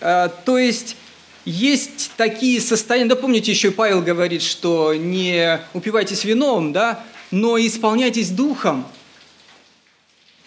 А, 0.00 0.28
то 0.28 0.56
есть 0.56 0.96
есть 1.44 2.12
такие 2.16 2.62
состояния, 2.62 3.10
да 3.10 3.16
помните, 3.16 3.50
еще 3.50 3.70
Павел 3.70 4.00
говорит, 4.00 4.40
что 4.40 4.94
не 4.94 5.60
упивайтесь 5.74 6.24
вином, 6.24 6.72
да, 6.72 7.04
но 7.30 7.58
исполняйтесь 7.58 8.30
духом. 8.30 8.86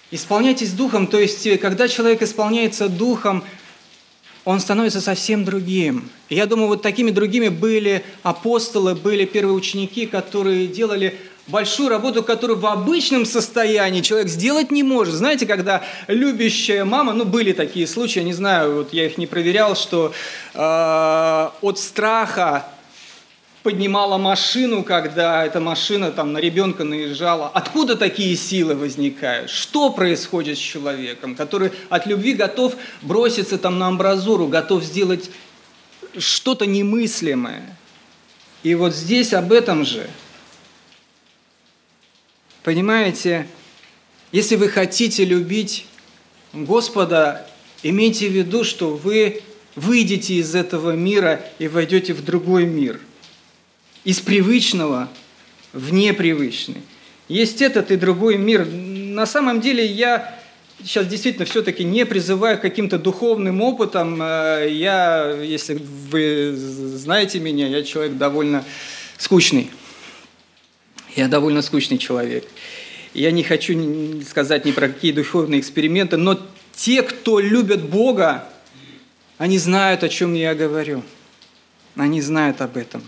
Исполняйтесь 0.09 0.71
духом, 0.71 1.05
то 1.05 1.19
есть 1.19 1.59
когда 1.59 1.87
человек 1.87 2.23
исполняется 2.23 2.89
духом, 2.89 3.43
он 4.45 4.59
становится 4.59 5.01
совсем 5.01 5.45
другим. 5.45 6.09
И 6.29 6.35
я 6.35 6.45
думаю, 6.45 6.67
вот 6.67 6.81
такими 6.81 7.11
другими 7.11 7.49
были 7.49 8.03
апостолы, 8.23 8.95
были 8.95 9.25
первые 9.25 9.53
ученики, 9.53 10.05
которые 10.05 10.67
делали 10.67 11.15
большую 11.47 11.89
работу, 11.89 12.23
которую 12.23 12.59
в 12.59 12.65
обычном 12.65 13.25
состоянии 13.25 14.01
человек 14.01 14.29
сделать 14.29 14.71
не 14.71 14.83
может. 14.83 15.13
Знаете, 15.13 15.45
когда 15.45 15.83
любящая 16.07 16.85
мама, 16.85 17.13
ну 17.13 17.25
были 17.25 17.51
такие 17.51 17.87
случаи, 17.87 18.21
не 18.21 18.33
знаю, 18.33 18.75
вот 18.75 18.93
я 18.93 19.05
их 19.05 19.17
не 19.17 19.27
проверял, 19.27 19.75
что 19.75 20.13
э, 20.53 21.49
от 21.61 21.79
страха 21.79 22.65
поднимала 23.63 24.17
машину, 24.17 24.83
когда 24.83 25.45
эта 25.45 25.59
машина 25.59 26.11
там 26.11 26.33
на 26.33 26.39
ребенка 26.39 26.83
наезжала. 26.83 27.47
Откуда 27.49 27.95
такие 27.95 28.35
силы 28.35 28.75
возникают? 28.75 29.49
Что 29.49 29.91
происходит 29.91 30.57
с 30.57 30.61
человеком, 30.61 31.35
который 31.35 31.71
от 31.89 32.05
любви 32.07 32.33
готов 32.33 32.75
броситься 33.01 33.57
там 33.57 33.79
на 33.79 33.87
амбразуру, 33.87 34.47
готов 34.47 34.83
сделать 34.83 35.29
что-то 36.17 36.65
немыслимое? 36.65 37.77
И 38.63 38.75
вот 38.75 38.93
здесь 38.93 39.33
об 39.33 39.51
этом 39.51 39.85
же– 39.85 40.07
Понимаете, 42.63 43.47
если 44.31 44.55
вы 44.55 44.69
хотите 44.69 45.25
любить 45.25 45.87
Господа, 46.53 47.47
имейте 47.81 48.29
в 48.29 48.33
виду, 48.33 48.63
что 48.63 48.95
вы 48.95 49.41
выйдете 49.75 50.35
из 50.35 50.53
этого 50.53 50.91
мира 50.91 51.43
и 51.57 51.67
войдете 51.67 52.13
в 52.13 52.23
другой 52.23 52.65
мир. 52.65 52.99
Из 54.03 54.19
привычного 54.19 55.09
в 55.73 55.93
непривычный. 55.93 56.81
Есть 57.27 57.61
этот 57.61 57.91
и 57.91 57.95
другой 57.95 58.37
мир. 58.37 58.65
На 58.65 59.25
самом 59.25 59.61
деле 59.61 59.85
я 59.85 60.37
сейчас 60.83 61.07
действительно 61.07 61.45
все-таки 61.45 61.83
не 61.83 62.05
призываю 62.05 62.59
каким-то 62.59 62.97
духовным 62.97 63.61
опытам. 63.61 64.21
Э, 64.21 64.67
я, 64.69 65.31
если 65.41 65.79
вы 66.09 66.53
знаете 66.55 67.39
меня, 67.39 67.67
я 67.67 67.83
человек 67.83 68.17
довольно 68.17 68.65
скучный. 69.17 69.69
Я 71.15 71.27
довольно 71.27 71.61
скучный 71.61 71.97
человек. 71.97 72.45
Я 73.13 73.31
не 73.31 73.43
хочу 73.43 74.21
сказать 74.23 74.65
ни 74.65 74.71
про 74.71 74.87
какие 74.87 75.11
духовные 75.11 75.59
эксперименты, 75.59 76.17
но 76.17 76.39
те, 76.73 77.03
кто 77.03 77.39
любят 77.39 77.81
Бога, 77.83 78.47
они 79.37 79.57
знают, 79.57 80.03
о 80.03 80.09
чем 80.09 80.33
я 80.33 80.55
говорю. 80.55 81.03
Они 81.95 82.21
знают 82.21 82.61
об 82.61 82.77
этом. 82.77 83.03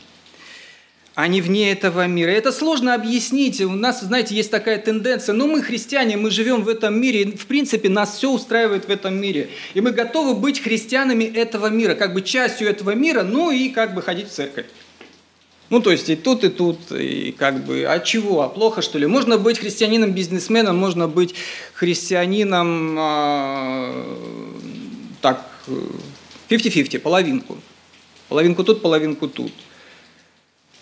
Они 1.16 1.42
вне 1.42 1.72
этого 1.72 2.08
мира. 2.08 2.32
Это 2.32 2.52
сложно 2.52 2.96
объяснить. 2.96 3.62
У 3.62 3.70
нас, 3.70 4.02
знаете, 4.02 4.34
есть 4.34 4.50
такая 4.50 4.80
тенденция. 4.80 5.34
Ну, 5.34 5.48
мы 5.48 5.62
христиане, 5.62 6.18
мы 6.18 6.32
живем 6.32 6.64
в 6.64 6.70
этом 6.70 7.00
мире. 7.00 7.26
В 7.38 7.46
принципе, 7.46 7.88
нас 7.88 8.18
все 8.18 8.32
устраивает 8.32 8.86
в 8.86 8.90
этом 8.90 9.16
мире. 9.22 9.50
И 9.76 9.82
мы 9.82 9.92
готовы 9.92 10.34
быть 10.34 10.60
христианами 10.64 11.26
этого 11.26 11.68
мира, 11.68 11.94
как 11.94 12.14
бы 12.14 12.24
частью 12.24 12.68
этого 12.68 12.96
мира, 12.96 13.22
ну 13.22 13.52
и 13.52 13.70
как 13.70 13.94
бы 13.94 14.02
ходить 14.02 14.30
в 14.30 14.32
церковь. 14.32 14.66
Ну, 15.70 15.82
то 15.82 15.92
есть 15.92 16.10
и 16.10 16.16
тут, 16.16 16.44
и 16.44 16.50
тут, 16.50 16.92
и 16.92 17.32
как 17.32 17.64
бы, 17.64 17.86
а 17.88 18.00
чего, 18.00 18.42
а 18.42 18.50
плохо, 18.50 18.82
что 18.82 18.98
ли? 18.98 19.06
Можно 19.06 19.38
быть 19.38 19.60
христианином-бизнесменом, 19.60 20.76
можно 20.76 21.08
быть 21.08 21.36
христианином, 21.74 22.96
а, 23.00 24.06
так, 25.22 25.46
50-50, 26.50 27.00
половинку. 27.00 27.58
Половинку 28.30 28.64
тут, 28.64 28.82
половинку 28.82 29.28
тут. 29.28 29.52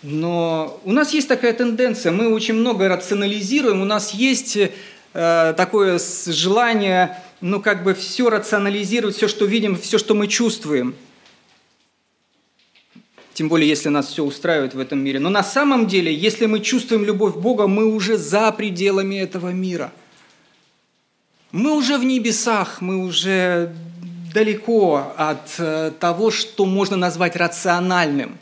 Но 0.02 0.80
у 0.84 0.92
нас 0.92 1.14
есть 1.14 1.28
такая 1.28 1.52
тенденция, 1.52 2.12
мы 2.12 2.34
очень 2.34 2.54
много 2.54 2.88
рационализируем, 2.88 3.80
у 3.80 3.84
нас 3.84 4.12
есть 4.12 4.56
э, 4.56 5.54
такое 5.56 6.00
желание, 6.26 7.18
ну, 7.40 7.60
как 7.60 7.84
бы 7.84 7.94
все 7.94 8.28
рационализировать, 8.28 9.16
все, 9.16 9.28
что 9.28 9.44
видим, 9.44 9.76
все, 9.76 9.98
что 9.98 10.14
мы 10.14 10.26
чувствуем– 10.26 10.94
тем 13.34 13.48
более, 13.48 13.68
если 13.68 13.88
нас 13.88 14.08
все 14.08 14.24
устраивает 14.24 14.74
в 14.74 14.78
этом 14.78 14.98
мире. 14.98 15.18
Но 15.18 15.30
на 15.30 15.42
самом 15.42 15.86
деле, 15.86 16.14
если 16.14 16.46
мы 16.46 16.60
чувствуем 16.60 17.04
любовь 17.04 17.34
Бога, 17.34 17.66
мы 17.66 17.86
уже 17.86 18.18
за 18.18 18.52
пределами 18.52 19.16
этого 19.16 19.48
мира. 19.48 19.90
Мы 21.50 21.72
уже 21.72 21.98
в 21.98 22.04
небесах, 22.04 22.80
мы 22.80 23.04
уже 23.04 23.74
далеко 24.34 25.12
от 25.16 25.54
э, 25.58 25.92
того, 25.98 26.30
что 26.30 26.64
можно 26.64 26.96
назвать 26.96 27.36
рациональным, 27.36 28.38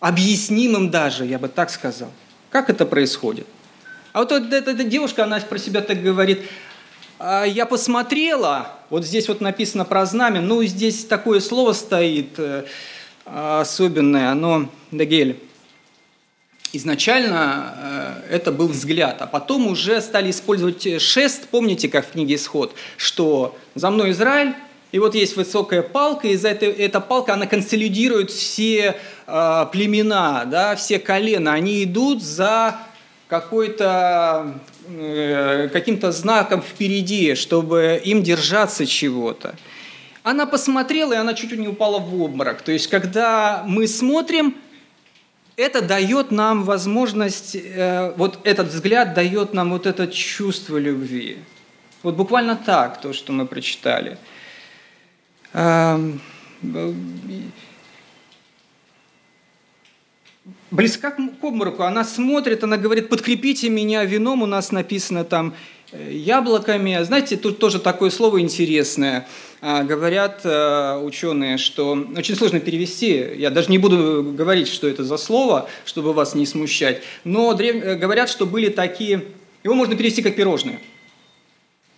объяснимым 0.00 0.90
даже, 0.90 1.24
я 1.24 1.38
бы 1.38 1.48
так 1.48 1.70
сказал. 1.70 2.10
Как 2.50 2.70
это 2.70 2.86
происходит? 2.86 3.46
А 4.12 4.20
вот 4.20 4.32
эта, 4.32 4.70
эта 4.70 4.84
девушка, 4.84 5.24
она 5.24 5.38
про 5.40 5.58
себя 5.58 5.80
так 5.80 6.02
говорит, 6.02 6.40
«А 7.18 7.44
я 7.44 7.66
посмотрела, 7.66 8.68
вот 8.88 9.04
здесь 9.04 9.28
вот 9.28 9.40
написано 9.40 9.84
про 9.84 10.06
знамя, 10.06 10.40
ну 10.40 10.62
здесь 10.64 11.04
такое 11.04 11.40
слово 11.40 11.72
стоит, 11.72 12.38
э, 12.38 12.64
особенное, 13.26 14.30
оно 14.30 14.70
Дагель. 14.90 15.38
Изначально 16.72 17.74
э, 18.28 18.36
это 18.36 18.52
был 18.52 18.68
взгляд, 18.68 19.20
а 19.20 19.26
потом 19.26 19.66
уже 19.66 20.00
стали 20.00 20.30
использовать 20.30 21.00
шест. 21.00 21.48
Помните, 21.48 21.88
как 21.88 22.06
в 22.06 22.12
книге 22.12 22.36
«Исход», 22.36 22.74
что 22.96 23.56
«За 23.74 23.90
мной 23.90 24.10
Израиль», 24.12 24.54
и 24.92 24.98
вот 24.98 25.14
есть 25.14 25.36
высокая 25.36 25.82
палка, 25.82 26.28
и 26.28 26.36
за 26.36 26.48
это, 26.48 26.66
эта 26.66 27.00
палка, 27.00 27.34
она 27.34 27.46
консолидирует 27.46 28.30
все 28.30 28.96
э, 29.26 29.66
племена, 29.72 30.44
да, 30.44 30.76
все 30.76 30.98
колена. 30.98 31.52
Они 31.52 31.82
идут 31.84 32.22
за 32.22 32.78
какой-то, 33.28 34.60
э, 34.88 35.68
каким-то 35.72 36.12
знаком 36.12 36.62
впереди, 36.62 37.34
чтобы 37.34 38.00
им 38.04 38.22
держаться 38.22 38.86
чего-то. 38.86 39.56
Она 40.22 40.46
посмотрела, 40.46 41.12
и 41.12 41.16
она 41.16 41.34
чуть 41.34 41.52
не 41.52 41.68
упала 41.68 41.98
в 41.98 42.22
обморок. 42.22 42.62
То 42.62 42.72
есть, 42.72 42.86
когда 42.86 43.64
мы 43.66 43.88
смотрим, 43.88 44.54
это 45.56 45.82
дает 45.82 46.30
нам 46.30 46.64
возможность, 46.64 47.56
э, 47.56 48.12
вот 48.16 48.38
этот 48.44 48.68
взгляд 48.68 49.14
дает 49.14 49.52
нам 49.52 49.70
вот 49.72 49.86
это 49.86 50.06
чувство 50.06 50.78
любви. 50.78 51.38
Вот 52.02 52.14
буквально 52.14 52.56
так, 52.56 53.00
то, 53.00 53.12
что 53.12 53.32
мы 53.32 53.46
прочитали. 53.46 54.18
Эм, 55.52 56.20
близка 60.70 61.10
к 61.10 61.18
обмороку, 61.42 61.82
она 61.82 62.04
смотрит, 62.04 62.64
она 62.64 62.76
говорит, 62.76 63.08
подкрепите 63.08 63.68
меня 63.68 64.04
вином, 64.04 64.42
у 64.42 64.46
нас 64.46 64.72
написано 64.72 65.24
там 65.24 65.54
э, 65.92 66.12
яблоками. 66.12 67.02
Знаете, 67.02 67.36
тут 67.36 67.58
тоже 67.58 67.78
такое 67.78 68.10
слово 68.10 68.40
интересное– 68.40 69.26
а, 69.62 69.82
говорят 69.84 70.42
э, 70.44 70.98
ученые, 71.02 71.56
что 71.56 72.06
очень 72.16 72.36
сложно 72.36 72.60
перевести, 72.60 73.32
я 73.36 73.50
даже 73.50 73.70
не 73.70 73.78
буду 73.78 74.22
говорить, 74.36 74.68
что 74.68 74.86
это 74.86 75.02
за 75.02 75.16
слово, 75.16 75.68
чтобы 75.86 76.12
вас 76.12 76.34
не 76.34 76.44
смущать, 76.44 77.02
но 77.24 77.54
древ... 77.54 77.82
Э, 77.82 77.96
говорят, 77.96 78.28
что 78.28 78.44
были 78.44 78.68
такие, 78.68 79.24
его 79.64 79.74
можно 79.74 79.96
перевести 79.96 80.22
как 80.22 80.36
пирожные. 80.36 80.78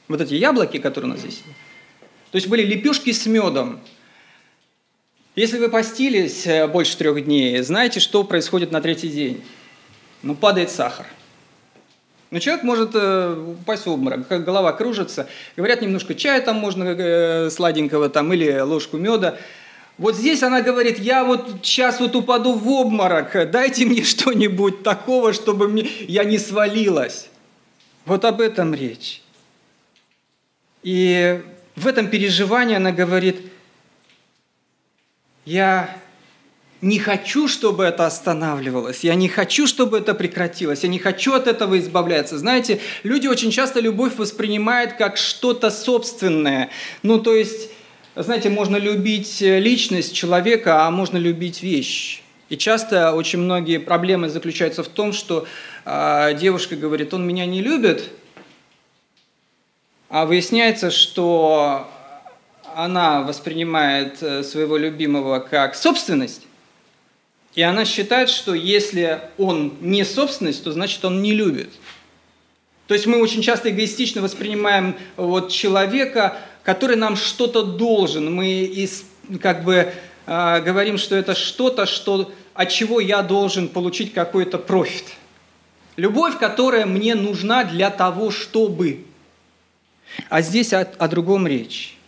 Вот 0.06 0.20
эти 0.20 0.34
яблоки, 0.34 0.78
которые 0.78 1.10
у 1.10 1.14
нас 1.14 1.20
здесь. 1.20 1.42
То 2.30 2.36
есть 2.36 2.48
были 2.48 2.62
лепешки 2.62 3.12
с 3.12 3.26
медом. 3.26 3.80
Если 5.34 5.58
вы 5.58 5.68
постились 5.68 6.46
э, 6.46 6.66
больше 6.66 6.96
трех 6.96 7.24
дней, 7.24 7.60
знаете, 7.62 8.00
что 8.00 8.24
происходит 8.24 8.72
на 8.72 8.80
третий 8.80 9.08
день? 9.08 9.44
Ну, 10.22 10.34
падает 10.34 10.70
сахар. 10.70 11.06
Но 12.30 12.40
человек 12.40 12.64
может 12.64 12.90
э, 12.94 13.54
упасть 13.60 13.86
в 13.86 13.90
обморок, 13.90 14.26
голова 14.28 14.72
кружится. 14.72 15.28
Говорят, 15.56 15.80
немножко 15.80 16.14
чая 16.14 16.42
там 16.42 16.56
можно 16.56 16.84
э, 16.84 17.50
сладенького 17.50 18.10
там, 18.10 18.32
или 18.32 18.58
ложку 18.58 18.98
меда. 18.98 19.38
Вот 19.96 20.14
здесь 20.14 20.42
она 20.42 20.60
говорит, 20.60 20.98
я 20.98 21.24
вот 21.24 21.60
сейчас 21.62 21.98
вот 22.00 22.14
упаду 22.14 22.54
в 22.54 22.68
обморок, 22.68 23.50
дайте 23.50 23.86
мне 23.86 24.04
что-нибудь 24.04 24.82
такого, 24.82 25.32
чтобы 25.32 25.68
мне, 25.68 25.88
я 26.06 26.24
не 26.24 26.38
свалилась. 26.38 27.28
Вот 28.04 28.24
об 28.24 28.40
этом 28.40 28.74
речь. 28.74 29.22
И 30.82 31.40
в 31.78 31.86
этом 31.86 32.08
переживании 32.08 32.76
она 32.76 32.92
говорит, 32.92 33.40
я 35.44 35.96
не 36.80 36.98
хочу, 36.98 37.48
чтобы 37.48 37.84
это 37.84 38.06
останавливалось, 38.06 39.02
я 39.04 39.14
не 39.14 39.28
хочу, 39.28 39.66
чтобы 39.66 39.98
это 39.98 40.14
прекратилось, 40.14 40.82
я 40.82 40.88
не 40.88 40.98
хочу 40.98 41.34
от 41.34 41.46
этого 41.46 41.78
избавляться. 41.78 42.38
Знаете, 42.38 42.80
люди 43.02 43.26
очень 43.26 43.50
часто 43.50 43.80
любовь 43.80 44.16
воспринимают 44.16 44.92
как 44.94 45.16
что-то 45.16 45.70
собственное. 45.70 46.70
Ну, 47.02 47.18
то 47.18 47.34
есть, 47.34 47.70
знаете, 48.14 48.50
можно 48.50 48.76
любить 48.76 49.40
личность 49.40 50.14
человека, 50.14 50.86
а 50.86 50.90
можно 50.90 51.16
любить 51.16 51.62
вещь. 51.62 52.22
И 52.48 52.56
часто 52.56 53.12
очень 53.12 53.40
многие 53.40 53.78
проблемы 53.78 54.28
заключаются 54.28 54.82
в 54.82 54.88
том, 54.88 55.12
что 55.12 55.46
э, 55.84 56.34
девушка 56.40 56.76
говорит, 56.76 57.12
он 57.12 57.26
меня 57.26 57.44
не 57.44 57.60
любит, 57.60 58.10
а 60.08 60.26
выясняется, 60.26 60.90
что 60.90 61.88
она 62.74 63.22
воспринимает 63.22 64.22
э, 64.22 64.42
своего 64.42 64.76
любимого 64.76 65.40
как 65.40 65.74
собственность, 65.74 66.42
и 67.54 67.62
она 67.62 67.84
считает, 67.84 68.28
что 68.28 68.54
если 68.54 69.20
он 69.36 69.74
не 69.80 70.04
собственность, 70.04 70.62
то 70.62 70.72
значит 70.72 71.04
он 71.04 71.22
не 71.22 71.32
любит. 71.32 71.70
То 72.86 72.94
есть 72.94 73.06
мы 73.06 73.20
очень 73.20 73.42
часто 73.42 73.70
эгоистично 73.70 74.22
воспринимаем 74.22 74.96
вот 75.16 75.50
человека, 75.50 76.38
который 76.62 76.96
нам 76.96 77.16
что-то 77.16 77.62
должен. 77.62 78.34
Мы 78.34 78.62
из, 78.62 79.04
как 79.42 79.64
бы 79.64 79.92
э, 80.26 80.60
говорим, 80.60 80.98
что 80.98 81.16
это 81.16 81.34
что-то, 81.34 81.84
что, 81.84 82.32
от 82.54 82.70
чего 82.70 83.00
я 83.00 83.22
должен 83.22 83.68
получить 83.68 84.14
какой-то 84.14 84.58
профит. 84.58 85.04
Любовь, 85.96 86.38
которая 86.38 86.86
мне 86.86 87.14
нужна 87.14 87.64
для 87.64 87.90
того, 87.90 88.30
чтобы. 88.30 89.04
А 90.28 90.42
здесь 90.42 90.72
о, 90.72 90.80
о 90.80 91.08
другом 91.08 91.46
речь. 91.46 91.98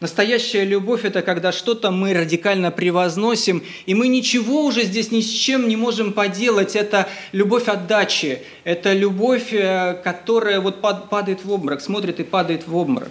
Настоящая 0.00 0.64
любовь– 0.64 1.04
это 1.04 1.20
когда 1.20 1.52
что-то 1.52 1.90
мы 1.90 2.14
радикально 2.14 2.70
превозносим, 2.70 3.62
и 3.84 3.94
мы 3.94 4.08
ничего 4.08 4.64
уже 4.64 4.84
здесь 4.84 5.12
ни 5.12 5.20
с 5.20 5.28
чем 5.28 5.68
не 5.68 5.76
можем 5.76 6.14
поделать. 6.14 6.74
Это 6.74 7.06
любовь 7.32 7.68
отдачи, 7.68 8.40
это 8.64 8.94
любовь, 8.94 9.52
э, 9.52 10.00
которая 10.02 10.62
вот 10.62 10.80
падает 10.80 11.44
в 11.44 11.52
обморок, 11.52 11.82
смотрит 11.82 12.18
и 12.18 12.24
падает 12.24 12.66
в 12.66 12.74
обморок. 12.74 13.10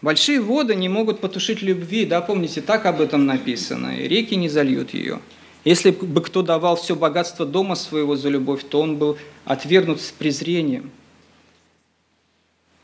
Большие 0.00 0.40
воды 0.40 0.76
не 0.76 0.88
могут 0.88 1.20
потушить 1.20 1.60
любви, 1.60 2.06
да, 2.06 2.20
помните, 2.20 2.60
так 2.60 2.86
об 2.86 3.00
этом 3.00 3.26
написано, 3.26 3.98
и 3.98 4.06
реки 4.06 4.36
не 4.36 4.48
зальют 4.48 4.94
ее. 4.94 5.18
Если 5.64 5.90
бы 5.90 6.22
кто 6.22 6.42
давал 6.42 6.76
все 6.76 6.94
богатство 6.94 7.44
дома 7.44 7.74
своего 7.74 8.14
за 8.14 8.28
любовь, 8.28 8.62
то 8.62 8.80
он 8.80 8.96
был 8.96 9.18
отвергнут 9.44 10.00
с 10.00 10.12
презрением– 10.12 10.92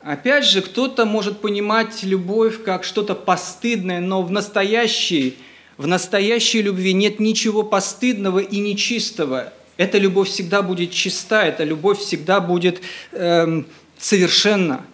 Опять 0.07 0.45
же, 0.45 0.63
кто-то 0.63 1.05
может 1.05 1.41
понимать 1.41 2.05
любовь 2.05 2.63
как 2.63 2.85
что-то 2.85 3.17
постыдное, 3.17 3.99
но 3.99 4.23
в 4.23 4.31
настоящей, 4.31 5.37
в 5.79 5.89
настоящей 5.89 6.63
любви 6.63 6.93
нет 6.93 7.19
ничего 7.19 7.65
постыдного 7.65 8.39
и 8.39 8.61
нечистого. 8.61 9.53
Эта 9.77 9.99
любовь 9.99 10.29
всегда 10.29 10.63
будет 10.63 10.93
чиста, 10.93 11.45
эта 11.45 11.65
любовь 11.65 11.99
всегда 11.99 12.39
будет 12.39 12.83
эм, 13.11 13.67
совершенна. 13.99 14.87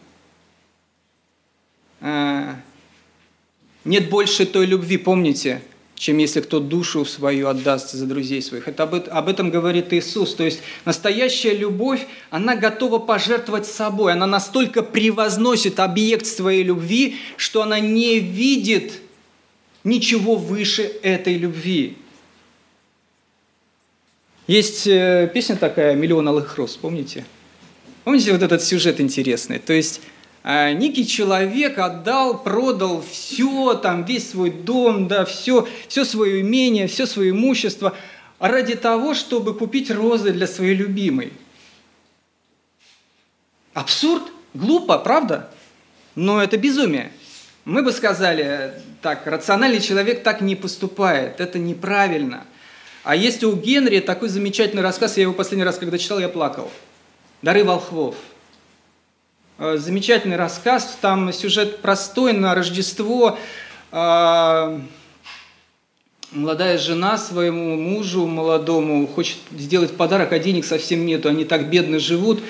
Э, 2.00 2.54
нет 3.84 4.08
больше 4.08 4.46
той 4.46 4.64
любви, 4.64 4.96
помните, 4.96 5.60
чем 6.02 6.18
если 6.18 6.40
кто 6.40 6.58
душу 6.58 7.04
свою 7.04 7.46
отдаст 7.46 7.92
за 7.92 8.06
друзей 8.06 8.42
своих. 8.42 8.66
Это 8.66 8.82
об, 8.82 8.94
об 9.08 9.28
этом 9.28 9.50
говорит 9.50 9.92
Иисус. 9.92 10.34
То 10.34 10.42
есть 10.42 10.58
настоящая 10.84 11.54
любовь, 11.54 12.08
она 12.28 12.56
готова 12.56 12.98
пожертвовать 12.98 13.66
собой. 13.66 14.12
Она 14.12 14.26
настолько 14.26 14.82
превозносит 14.82 15.78
объект 15.78 16.26
своей 16.26 16.64
любви, 16.64 17.18
что 17.36 17.62
она 17.62 17.78
не 17.78 18.18
видит 18.18 18.94
ничего 19.84 20.34
выше 20.34 20.90
этой 21.04 21.36
любви. 21.36 21.96
Есть 24.48 24.88
э, 24.88 25.30
песня 25.32 25.54
такая 25.54 25.94
«Миллион 25.94 26.26
алых 26.26 26.56
роз», 26.56 26.76
помните? 26.76 27.24
Помните 28.02 28.32
вот 28.32 28.42
этот 28.42 28.60
сюжет 28.64 29.00
интересный? 29.00 29.60
То 29.60 29.72
есть 29.72 30.00
некий 30.44 31.06
человек 31.06 31.78
отдал, 31.78 32.42
продал 32.42 33.02
все, 33.08 33.74
там, 33.74 34.04
весь 34.04 34.30
свой 34.30 34.50
дом, 34.50 35.08
да, 35.08 35.24
все, 35.24 35.68
все 35.88 36.04
свое 36.04 36.40
имение, 36.40 36.88
все 36.88 37.06
свое 37.06 37.30
имущество 37.30 37.94
ради 38.38 38.74
того, 38.74 39.14
чтобы 39.14 39.54
купить 39.54 39.90
розы 39.90 40.32
для 40.32 40.46
своей 40.46 40.74
любимой. 40.74 41.32
Абсурд, 43.72 44.24
глупо, 44.52 44.98
правда? 44.98 45.48
Но 46.14 46.42
это 46.42 46.58
безумие. 46.58 47.12
Мы 47.64 47.82
бы 47.82 47.92
сказали, 47.92 48.72
так, 49.00 49.26
рациональный 49.26 49.80
человек 49.80 50.24
так 50.24 50.40
не 50.40 50.56
поступает, 50.56 51.40
это 51.40 51.58
неправильно. 51.58 52.44
А 53.04 53.16
есть 53.16 53.44
у 53.44 53.54
Генри 53.54 54.00
такой 54.00 54.28
замечательный 54.28 54.82
рассказ, 54.82 55.16
я 55.16 55.22
его 55.22 55.32
последний 55.32 55.64
раз, 55.64 55.78
когда 55.78 55.98
читал, 55.98 56.18
я 56.18 56.28
плакал. 56.28 56.70
«Дары 57.40 57.64
волхвов». 57.64 58.16
Э, 59.64 59.76
замечательный 59.76 60.34
рассказ, 60.34 60.98
там 61.00 61.32
сюжет 61.32 61.78
простой, 61.78 62.32
на 62.32 62.52
Рождество 62.52 63.38
э, 63.92 64.78
молодая 66.32 66.78
жена 66.78 67.16
своему 67.16 67.76
мужу 67.76 68.26
молодому 68.26 69.06
хочет 69.06 69.36
сделать 69.52 69.96
подарок, 69.96 70.32
а 70.32 70.40
денег 70.40 70.64
совсем 70.64 71.06
нету, 71.06 71.28
они 71.28 71.44
так 71.44 71.70
бедно 71.70 72.00
живут, 72.00 72.40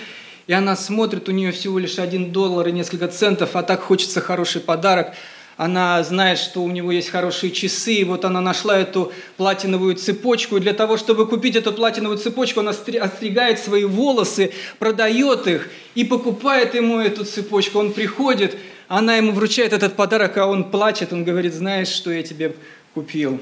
и 0.46 0.54
она 0.54 0.74
смотрит, 0.74 1.28
у 1.28 1.32
нее 1.32 1.52
всего 1.52 1.78
лишь 1.78 1.98
один 1.98 2.32
доллар 2.32 2.68
и 2.68 2.72
несколько 2.72 3.08
центов, 3.08 3.56
а 3.56 3.62
так 3.62 3.82
хочется 3.82 4.22
хороший 4.22 4.62
подарок– 4.62 5.12
она 5.62 6.02
знает, 6.02 6.40
что 6.40 6.64
у 6.64 6.68
него 6.72 6.90
есть 6.90 7.08
хорошие 7.08 7.52
часы, 7.52 7.94
и 7.94 8.02
вот 8.04 8.24
она 8.24 8.40
нашла 8.40 8.76
эту 8.76 9.12
платиновую 9.36 9.94
цепочку, 9.94 10.56
и 10.56 10.60
для 10.60 10.72
того, 10.72 10.96
чтобы 10.96 11.24
купить 11.24 11.54
эту 11.54 11.72
платиновую 11.72 12.18
цепочку, 12.18 12.58
она 12.58 12.72
остригает 12.72 13.60
свои 13.60 13.84
волосы, 13.84 14.50
продает 14.80 15.46
их 15.46 15.68
и 15.94 16.02
покупает 16.02 16.74
ему 16.74 16.98
эту 16.98 17.24
цепочку. 17.24 17.78
Он 17.78 17.92
приходит, 17.92 18.58
она 18.88 19.14
ему 19.14 19.30
вручает 19.30 19.72
этот 19.72 19.94
подарок, 19.94 20.36
а 20.36 20.48
он 20.48 20.68
плачет, 20.68 21.12
он 21.12 21.22
говорит, 21.22 21.54
знаешь, 21.54 21.86
что 21.86 22.10
я 22.10 22.24
тебе 22.24 22.56
купил? 22.92 23.38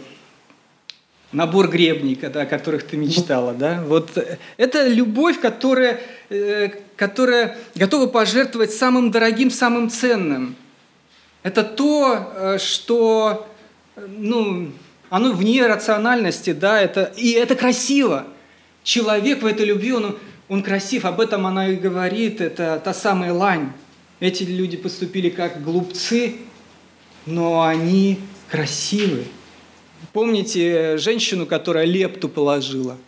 Набор 1.33 1.69
гребней, 1.69 2.21
о 2.23 2.45
которых 2.45 2.83
ты 2.83 2.99
мечтала, 2.99 3.55
да? 3.55 3.83
Вот 3.87 4.11
это 4.59 4.87
любовь, 4.89 5.41
которая, 5.41 5.99
э, 6.29 6.69
которая 6.97 7.57
готова 7.75 8.09
пожертвовать 8.09 8.75
самым 8.75 9.11
дорогим, 9.11 9.51
самым 9.51 9.89
ценным– 9.89 10.55
это 11.43 11.65
то, 11.65 12.33
э, 12.35 12.59
что, 12.59 13.49
ну, 13.97 14.73
оно 15.09 15.33
вне 15.33 15.67
рациональности, 15.67 16.53
да, 16.53 16.81
это, 16.81 17.13
и 17.17 17.31
это 17.31 17.55
красиво. 17.55 18.27
Человек 18.83 19.43
в 19.43 19.47
этой 19.47 19.65
любви, 19.65 19.93
он, 19.93 20.19
он 20.49 20.63
красив, 20.63 21.05
об 21.05 21.21
этом 21.21 21.47
она 21.47 21.69
и 21.69 21.77
говорит, 21.77 22.41
это 22.41 22.81
та 22.83 22.93
самая 22.93 23.33
лань. 23.33 23.73
Эти 24.21 24.43
люди 24.43 24.77
поступили 24.77 25.31
как 25.31 25.63
глупцы, 25.63 26.37
но 27.25 27.63
они 27.63 28.21
красивы. 28.51 29.25
Помните 30.13 30.99
женщину, 30.99 31.47
которая 31.47 31.87
лепту 31.87 32.29
положила? 32.29 32.99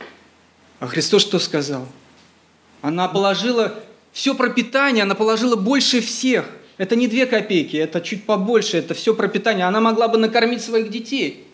А 0.80 0.86
Христос 0.86 1.22
что 1.22 1.38
сказал? 1.38 1.86
Она 2.80 3.08
положила 3.08 3.74
все 4.12 4.34
пропитание, 4.34 5.02
она 5.02 5.14
положила 5.14 5.56
больше 5.56 6.00
всех– 6.00 6.46
это 6.78 6.96
не 6.96 7.06
две 7.06 7.26
копейки, 7.26 7.76
это 7.76 8.00
чуть 8.00 8.24
побольше, 8.24 8.78
это 8.78 8.94
все 8.94 9.14
пропитание. 9.14 9.66
Она 9.66 9.80
могла 9.80 10.08
бы 10.08 10.18
накормить 10.18 10.62
своих 10.62 10.90
детей. 10.90 11.46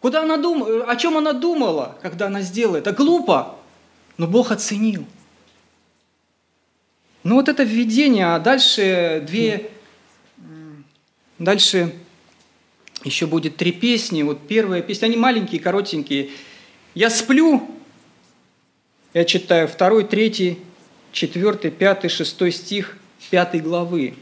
Куда 0.00 0.22
она 0.22 0.36
думала, 0.36 0.84
о 0.84 0.96
чем 0.96 1.16
она 1.16 1.32
думала, 1.32 1.96
когда 2.02 2.26
она 2.26 2.42
сделала 2.42 2.76
это? 2.76 2.92
Глупо, 2.92 3.56
но 4.16 4.26
Бог 4.26 4.50
оценил. 4.50 5.06
Ну 7.24 7.36
вот 7.36 7.48
это 7.48 7.62
введение, 7.62 8.34
а 8.34 8.38
дальше 8.38 9.24
две, 9.26 9.70
дальше 11.38 11.94
еще 13.04 13.26
будет 13.26 13.56
три 13.56 13.72
песни. 13.72 14.22
Вот 14.22 14.46
первая 14.46 14.82
песня, 14.82 15.06
они 15.06 15.16
маленькие, 15.16 15.60
коротенькие. 15.60 16.30
Я 16.94 17.10
сплю, 17.10 17.68
я 19.14 19.24
читаю 19.24 19.68
второй, 19.68 20.04
третий, 20.04 20.58
четвертый, 21.12 21.70
пятый, 21.70 22.08
шестой 22.08 22.50
стих– 22.50 22.96
пятой 23.30 23.60
главы. 23.60 24.14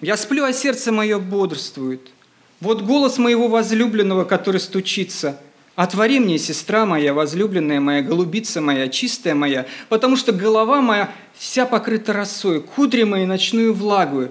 «Я 0.00 0.16
сплю, 0.16 0.44
а 0.44 0.52
сердце 0.52 0.92
мое 0.92 1.18
бодрствует. 1.18 2.10
Вот 2.60 2.82
голос 2.82 3.18
моего 3.18 3.48
возлюбленного, 3.48 4.24
который 4.24 4.60
стучится. 4.60 5.40
Отвори 5.76 6.20
мне, 6.20 6.38
сестра 6.38 6.86
моя, 6.86 7.12
возлюбленная 7.12 7.80
моя, 7.80 8.00
голубица 8.02 8.60
моя, 8.60 8.88
чистая 8.88 9.34
моя, 9.34 9.66
потому 9.88 10.16
что 10.16 10.32
голова 10.32 10.80
моя 10.80 11.12
вся 11.34 11.66
покрыта 11.66 12.12
росой, 12.12 12.60
кудри 12.60 13.02
мои 13.02 13.26
ночную 13.26 13.74
влагу. 13.74 14.28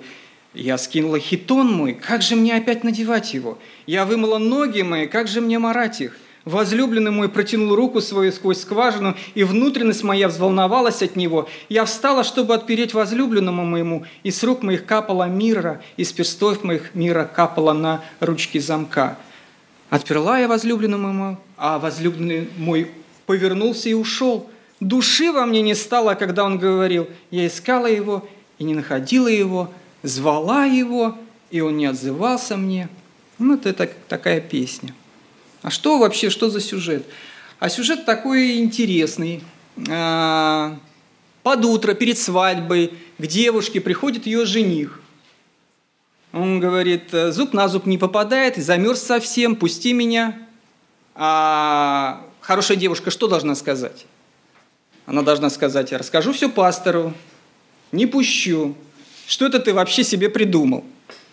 Я 0.54 0.78
скинула 0.78 1.20
хитон 1.20 1.72
мой, 1.72 1.94
как 1.94 2.22
же 2.22 2.36
мне 2.36 2.56
опять 2.56 2.84
надевать 2.84 3.34
его? 3.34 3.58
Я 3.86 4.06
вымыла 4.06 4.38
ноги 4.38 4.84
мои, 4.84 5.08
как 5.08 5.28
же 5.28 5.42
мне 5.42 5.60
марать 5.60 6.00
их? 6.00 6.18
Возлюбленный 6.46 7.12
мой 7.12 7.30
протянул 7.30 7.74
руку 7.74 8.02
свою 8.02 8.34
сквозь 8.34 8.62
скважину, 8.62 9.16
и 9.34 9.46
внутренность 9.46 10.04
моя 10.04 10.28
взволновалась 10.28 11.02
от 11.02 11.16
него. 11.16 11.48
Я 11.70 11.86
встала, 11.86 12.26
чтобы 12.26 12.54
отпереть 12.54 12.94
возлюбленному 12.94 13.64
моему, 13.64 14.06
и 14.24 14.32
с 14.32 14.44
рук 14.44 14.62
моих 14.62 14.86
капала 14.86 15.30
мира, 15.30 15.82
и 15.96 16.04
с 16.04 16.12
перстов 16.12 16.64
моих 16.64 16.96
мира 16.96 17.30
капала 17.34 17.72
на 17.72 18.04
ручки 18.20 18.58
замка. 18.58 19.18
Отперла 19.90 20.40
я 20.40 20.50
возлюбленному 20.50 21.14
моему, 21.14 21.38
а 21.56 21.80
возлюбленный 21.80 22.50
мой 22.58 22.92
повернулся 23.26 23.88
и 23.88 23.94
ушел. 23.94 24.50
Души 24.82 25.32
во 25.32 25.46
мне 25.46 25.62
не 25.62 25.76
стало, 25.76 26.16
когда 26.16 26.44
он 26.44 26.58
говорил. 26.58 27.08
Я 27.32 27.48
искала 27.48 27.88
его 27.88 28.28
и 28.58 28.66
не 28.66 28.74
находила 28.76 29.30
его, 29.30 29.72
звала 30.02 30.66
его, 30.66 31.16
и 31.52 31.62
он 31.62 31.78
не 31.78 31.86
отзывался 31.86 32.58
мне. 32.58 32.90
Ну, 33.40 33.56
это 33.56 33.90
такая 34.10 34.42
песня. 34.42 34.94
А 35.64 35.70
что 35.70 35.98
вообще, 35.98 36.30
что 36.30 36.50
за 36.50 36.60
сюжет? 36.60 37.06
А 37.60 37.70
сюжет 37.70 38.06
такой 38.06 38.58
интересный. 38.58 39.42
А, 39.90 40.78
под 41.42 41.66
утро, 41.66 41.94
перед 41.94 42.18
свадьбой, 42.18 42.94
к 43.18 43.26
девушке 43.26 43.80
приходит 43.80 44.26
ее 44.26 44.46
жених. 44.46 45.00
Он 46.34 46.60
говорит, 46.60 47.10
зуб 47.12 47.54
на 47.54 47.68
зуб 47.70 47.86
не 47.86 47.98
попадает, 47.98 48.58
замерз 48.58 49.02
совсем, 49.02 49.56
пусти 49.56 49.94
меня. 49.94 50.38
А 51.16 52.26
хорошая 52.42 52.76
девушка 52.76 53.10
что 53.10 53.28
должна 53.28 53.56
сказать? 53.56 54.06
Она 55.06 55.22
должна 55.22 55.50
сказать, 55.50 55.94
расскажу 55.94 56.34
все 56.34 56.50
пастору, 56.50 57.14
не 57.92 58.06
пущу. 58.06 58.76
Что 59.28 59.46
это 59.46 59.60
ты 59.60 59.74
вообще 59.74 60.04
себе 60.04 60.30
придумал? 60.30 60.84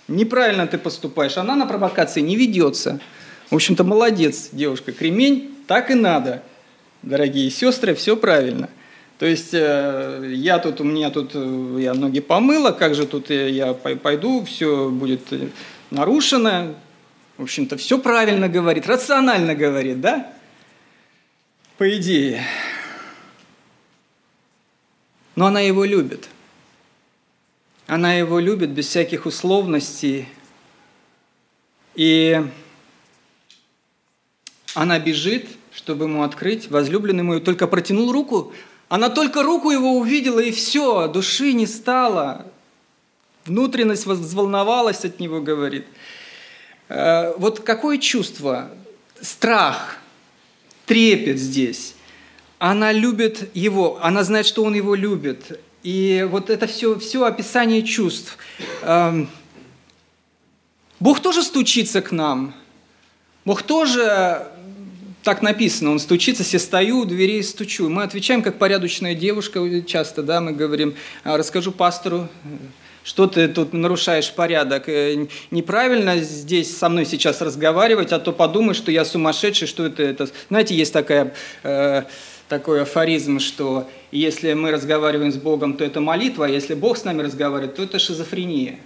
Неправильно 0.07 0.66
ты 0.66 0.79
поступаешь. 0.79 1.37
Она 1.37 1.57
на 1.57 1.66
провокации 1.66 2.21
не 2.21 2.37
ведется. 2.37 3.01
В 3.50 3.56
общем-то, 3.56 3.82
молодец, 3.82 4.50
девушка. 4.52 4.92
Кремень 4.92 5.56
так 5.66 5.90
и 5.90 5.94
надо. 5.94 6.42
Дорогие 7.02 7.50
сестры, 7.50 7.94
все 7.94 8.16
правильно. 8.16 8.70
То 9.18 9.26
есть 9.26 9.52
э, 9.52 10.32
я 10.34 10.58
тут, 10.58 10.80
у 10.80 10.84
меня 10.84 11.10
тут, 11.10 11.32
э, 11.34 11.76
я 11.80 11.94
ноги 11.94 12.20
помыла, 12.20 12.70
как 12.70 12.94
же 12.94 13.06
тут 13.06 13.28
я 13.30 13.74
пойду, 13.74 14.44
все 14.44 14.88
будет 14.88 15.32
э, 15.32 15.48
нарушено. 15.90 16.74
В 17.36 17.42
общем-то, 17.42 17.76
все 17.76 17.98
правильно 17.98 18.48
говорит, 18.48 18.86
рационально 18.86 19.54
говорит, 19.54 20.00
да? 20.00 20.32
По 21.76 21.96
идее. 21.96 22.42
Но 25.34 25.46
она 25.46 25.60
его 25.60 25.84
любит. 25.84 26.28
Она 27.86 28.14
его 28.14 28.38
любит 28.38 28.70
без 28.70 28.86
всяких 28.86 29.26
условностей. 29.26 30.28
И 31.94 32.42
она 34.74 34.98
бежит, 34.98 35.46
чтобы 35.72 36.04
ему 36.04 36.22
открыть, 36.22 36.70
возлюбленный 36.70 37.22
мой 37.22 37.40
только 37.40 37.66
протянул 37.66 38.12
руку, 38.12 38.52
она 38.88 39.09
только 39.09 39.42
руку 39.42 39.70
его 39.70 39.96
увидела, 39.98 40.40
и 40.40 40.50
все, 40.50 41.06
души 41.06 41.52
не 41.52 41.66
стало. 41.66 42.46
Внутренность 43.44 44.06
взволновалась 44.06 45.04
от 45.04 45.20
него, 45.20 45.40
говорит. 45.40 45.87
Э, 46.88 47.33
вот 47.37 47.61
какое 47.61 47.98
чувство? 47.98 48.70
Страх, 49.20 49.98
трепет 50.87 51.38
здесь. 51.38 51.94
Она 52.59 52.92
любит 52.92 53.50
его, 53.54 53.98
она 54.02 54.24
знает, 54.24 54.44
что 54.46 54.64
он 54.64 54.74
его 54.74 54.94
любит. 54.94 55.61
И 55.83 56.26
вот 56.28 56.50
это 56.50 56.66
все, 56.66 56.98
все 56.98 57.24
описание 57.24 57.83
чувств. 57.83 58.37
Эм, 58.83 59.30
Бог 60.98 61.20
тоже 61.20 61.42
стучится 61.42 62.02
к 62.02 62.11
нам. 62.12 62.54
Бог 63.44 63.62
тоже 63.62 64.49
так 65.22 65.42
написано, 65.42 65.90
он 65.90 65.98
стучится, 65.98 66.44
все 66.44 66.59
стою 66.59 67.00
у 67.00 67.04
дверей 67.04 67.42
стучу. 67.42 67.88
Мы 67.88 68.02
отвечаем, 68.02 68.42
как 68.42 68.59
порядочная 68.59 69.14
девушка 69.14 69.83
часто, 69.83 70.22
да, 70.22 70.40
мы 70.40 70.52
говорим, 70.52 70.94
«А, 71.24 71.37
расскажу 71.37 71.72
пастору, 71.72 72.28
что 73.04 73.26
ты 73.26 73.48
тут 73.48 73.72
нарушаешь 73.72 74.33
порядок. 74.33 74.88
Э, 74.88 75.26
неправильно 75.50 76.18
здесь 76.18 76.76
со 76.76 76.88
мной 76.88 77.06
сейчас 77.06 77.40
разговаривать, 77.40 78.12
а 78.12 78.18
то 78.18 78.33
подумай, 78.33 78.74
что 78.74 78.92
я 78.92 79.04
сумасшедший, 79.04 79.66
что 79.68 79.87
это. 79.87 80.02
это. 80.02 80.28
Знаете, 80.48 80.74
есть 80.74 80.92
такая, 80.92 81.35
э, 81.62 82.02
такой 82.48 82.83
афоризм, 82.83 83.38
что 83.38 83.88
если 84.12 84.52
мы 84.52 84.70
разговариваем 84.70 85.33
с 85.33 85.37
Богом, 85.37 85.74
то 85.74 85.85
это 85.85 86.00
молитва, 86.00 86.46
а 86.46 86.48
если 86.48 86.74
Бог 86.74 86.98
с 86.98 87.04
нами 87.04 87.22
разговаривает, 87.22 87.76
то 87.76 87.83
это 87.83 87.98
шизофрения. 87.98 88.78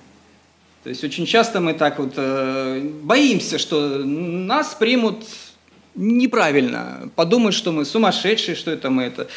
То 0.85 0.91
есть 0.91 1.03
очень 1.03 1.27
часто 1.27 1.61
мы 1.61 1.73
так 1.73 1.99
вот 1.99 2.13
э, 2.17 2.81
боимся, 3.03 3.59
что 3.59 3.99
нас 3.99 4.75
примут 4.75 5.25
неправильно. 5.95 7.11
Подумают, 7.17 7.55
что 7.55 7.73
мы 7.73 7.85
сумасшедшие, 7.85 8.55
что 8.55 8.71
это 8.71 8.91
мы, 8.91 9.05
это 9.05 9.29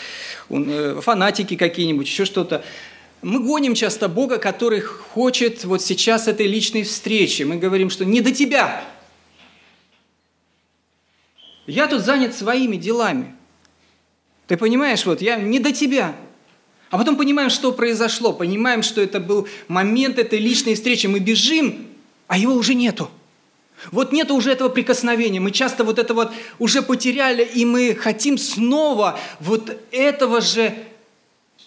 э, 0.49 0.99
фанатики 1.01 1.55
какие-нибудь, 1.55 2.07
еще 2.07 2.25
что-то. 2.25 2.63
Мы 3.21 3.39
гоним 3.39 3.73
часто 3.73 4.07
Бога, 4.07 4.37
который 4.37 4.81
хочет 4.81 5.63
вот 5.65 5.81
сейчас 5.81 6.27
этой 6.27 6.47
личной 6.47 6.83
встречи. 6.83 7.43
Мы 7.43 7.57
говорим, 7.57 7.89
что 7.89 8.05
не 8.05 8.21
до 8.21 8.31
тебя. 8.31 8.83
Я 11.65 11.87
тут 11.87 12.01
занят 12.01 12.35
своими 12.35 12.77
делами. 12.77 13.35
Ты 14.47 14.55
понимаешь, 14.55 15.05
вот 15.05 15.21
я 15.21 15.35
не 15.35 15.59
до 15.59 15.73
тебя. 15.73 16.15
А 16.89 16.97
потом 16.97 17.17
понимаем, 17.17 17.49
что 17.49 17.73
произошло, 17.73 18.31
понимаем, 18.31 18.81
что 18.81 19.01
это 19.01 19.19
был 19.19 19.47
момент 19.67 20.19
этой 20.19 20.39
личной 20.39 20.75
встречи. 20.75 21.07
Мы 21.07 21.19
бежим, 21.19 21.87
а 22.27 22.37
его 22.37 22.53
уже 22.53 22.75
нету. 22.75 23.09
Вот 23.91 24.11
нет 24.11 24.31
уже 24.31 24.51
этого 24.51 24.69
прикосновения. 24.69 25.39
Мы 25.39 25.51
часто 25.51 25.83
вот 25.83 25.99
это 25.99 26.13
вот 26.13 26.31
уже 26.59 26.81
потеряли, 26.81 27.43
и 27.43 27.65
мы 27.65 27.95
хотим 27.95 28.37
снова 28.37 29.19
вот 29.39 29.77
этого 29.91 30.41
же 30.41 30.73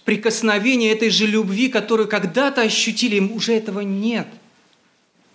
прикосновения, 0.04 0.92
этой 0.92 1.10
же 1.10 1.26
любви, 1.26 1.68
которую 1.68 2.08
когда-то 2.08 2.62
ощутили, 2.62 3.16
им 3.16 3.32
уже 3.32 3.52
этого 3.52 3.80
нет. 3.80 4.26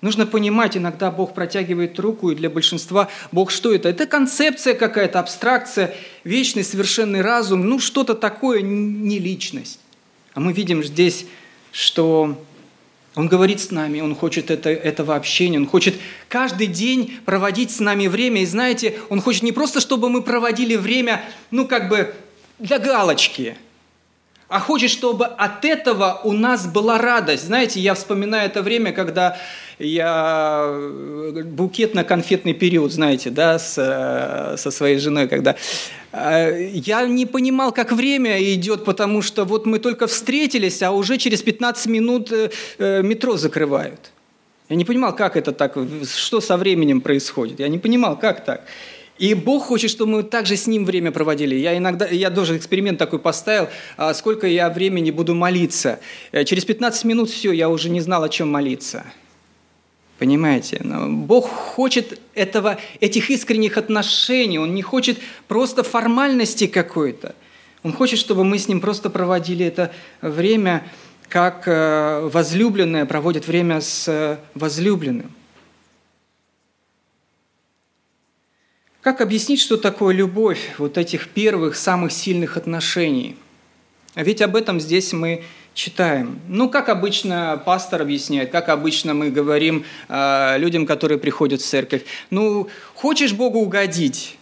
Нужно 0.02 0.26
понимать, 0.28 0.78
иногда 0.78 1.10
Бог 1.10 1.34
протягивает 1.34 1.98
руку, 2.00 2.30
и 2.30 2.36
для 2.36 2.50
большинства 2.50 3.10
Бог 3.32 3.50
что 3.50 3.74
это? 3.74 3.90
Это 3.90 4.06
концепция 4.06 4.74
какая-то, 4.74 5.20
абстракция, 5.20 5.96
вечный 6.24 6.64
совершенный 6.64 7.22
разум, 7.22 7.66
ну 7.68 7.80
что-то 7.80 8.14
такое, 8.14 8.62
не 8.62 9.18
личность. 9.18 9.80
А 10.34 10.42
мы 10.42 10.52
видим 10.54 10.84
здесь, 10.84 11.26
что 11.72 12.38
он 13.16 13.28
говорит 13.30 13.62
с 13.62 13.72
нами, 13.72 14.02
Он 14.02 14.14
хочет 14.14 14.52
это, 14.52 14.70
этого 14.70 15.16
общения, 15.16 15.58
Он 15.58 15.68
хочет 15.68 15.96
каждый 16.28 16.68
день 16.68 17.18
проводить 17.26 17.72
с 17.72 17.80
нами 17.80 18.08
время. 18.08 18.42
И 18.42 18.46
знаете, 18.46 18.96
Он 19.10 19.22
хочет 19.22 19.44
не 19.44 19.54
просто, 19.54 19.80
чтобы 19.80 20.10
мы 20.10 20.22
проводили 20.22 20.76
время, 20.76 21.24
ну 21.50 21.66
как 21.66 21.88
бы 21.88 22.14
для 22.60 22.78
галочки, 22.78 23.56
а 24.48 24.60
хочет, 24.60 24.92
чтобы 24.92 25.26
от 25.26 25.66
этого 25.66 26.22
у 26.24 26.32
нас 26.32 26.68
была 26.68 26.98
радость. 26.98 27.46
Знаете, 27.46 27.80
я 27.80 27.94
вспоминаю 27.96 28.46
это 28.46 28.62
время, 28.62 28.92
когда 28.92 29.38
я 29.80 30.70
букетно-конфетный 31.46 32.54
период, 32.54 32.92
знаете, 32.92 33.32
да, 33.32 33.58
с, 33.58 33.74
со 34.58 34.72
своей 34.72 35.00
женой, 35.00 35.28
когда 35.28 35.52
э, 35.52 35.56
я 36.74 37.06
не 37.08 37.26
понимал, 37.26 37.72
как 37.72 37.92
время 37.92 38.42
идет, 38.54 38.86
потому 38.86 39.22
что 39.22 39.46
вот 39.46 39.66
мы 39.66 39.80
только 39.80 40.08
встретились, 40.08 40.82
а 40.82 40.92
уже 40.92 41.18
через 41.18 41.42
15 41.42 41.88
минут 41.88 42.32
э, 42.32 42.50
э, 42.78 43.02
метро 43.02 43.38
закрывают. 43.38 44.12
Я 44.70 44.76
не 44.76 44.86
понимал, 44.86 45.16
как 45.16 45.36
это 45.36 45.52
так, 45.52 45.78
что 46.08 46.42
со 46.42 46.58
временем 46.58 47.02
происходит. 47.02 47.60
Я 47.60 47.68
не 47.68 47.78
понимал, 47.78 48.18
как 48.18 48.46
так. 48.46 48.66
И 49.18 49.34
Бог 49.34 49.64
хочет, 49.64 49.92
чтобы 49.92 50.12
мы 50.12 50.24
также 50.24 50.56
с 50.56 50.68
Ним 50.68 50.86
время 50.86 51.12
проводили. 51.12 51.56
Я 51.56 51.78
иногда, 51.78 52.08
я 52.08 52.30
тоже 52.30 52.58
эксперимент 52.58 52.98
такой 53.00 53.20
поставил, 53.20 53.70
а, 53.98 54.14
сколько 54.14 54.48
я 54.48 54.70
времени 54.70 55.12
буду 55.12 55.36
молиться. 55.36 56.00
Э, 56.32 56.44
через 56.44 56.66
15 56.66 57.06
минут 57.06 57.30
все, 57.30 57.52
я 57.52 57.70
уже 57.70 57.90
не 57.90 58.02
знал, 58.02 58.24
о 58.24 58.30
чем 58.30 58.50
молиться. 58.50 59.06
Понимаете? 60.18 60.80
Но 60.84 61.10
Бог 61.10 61.48
хочет 61.48 62.20
этого, 62.36 62.78
этих 63.02 63.30
искренних 63.30 63.78
отношений. 63.78 64.60
Он 64.60 64.74
не 64.74 64.82
хочет 64.82 65.20
просто 65.48 65.84
формальности 65.84 66.68
какой-то. 66.68 67.36
Он 67.84 67.92
хочет, 67.92 68.18
чтобы 68.18 68.44
мы 68.44 68.58
с 68.58 68.68
Ним 68.68 68.80
просто 68.80 69.10
проводили 69.10 69.66
это 69.66 69.92
время, 70.22 70.88
как 71.28 71.68
э, 71.68 72.30
возлюбленная 72.32 73.06
проводит 73.06 73.48
время 73.48 73.82
с 73.82 74.08
э, 74.08 74.38
возлюбленным. 74.54 75.32
Как 79.02 79.22
объяснить, 79.22 79.60
что 79.60 79.78
такое 79.78 80.16
любовь 80.16 80.74
вот 80.78 80.98
этих 80.98 81.28
первых, 81.30 81.76
самых 81.76 82.12
сильных 82.12 82.58
отношений? 82.58 83.36
А 84.16 84.24
ведь 84.24 84.42
об 84.42 84.56
этом 84.56 84.80
здесь 84.80 85.14
мы 85.14 85.44
читаем. 85.76 86.40
Ну, 86.48 86.70
как 86.70 86.90
обычно 86.90 87.62
пастор 87.64 88.02
объясняет, 88.02 88.50
как 88.50 88.70
обычно 88.70 89.14
мы 89.14 89.30
говорим 89.30 89.86
э, 90.10 90.58
людям, 90.58 90.88
которые 90.88 91.20
приходят 91.20 91.62
в 91.62 91.66
церковь. 91.66 92.04
Ну, 92.32 92.70
хочешь 92.96 93.34
Богу 93.34 93.60
угодить? 93.60 94.40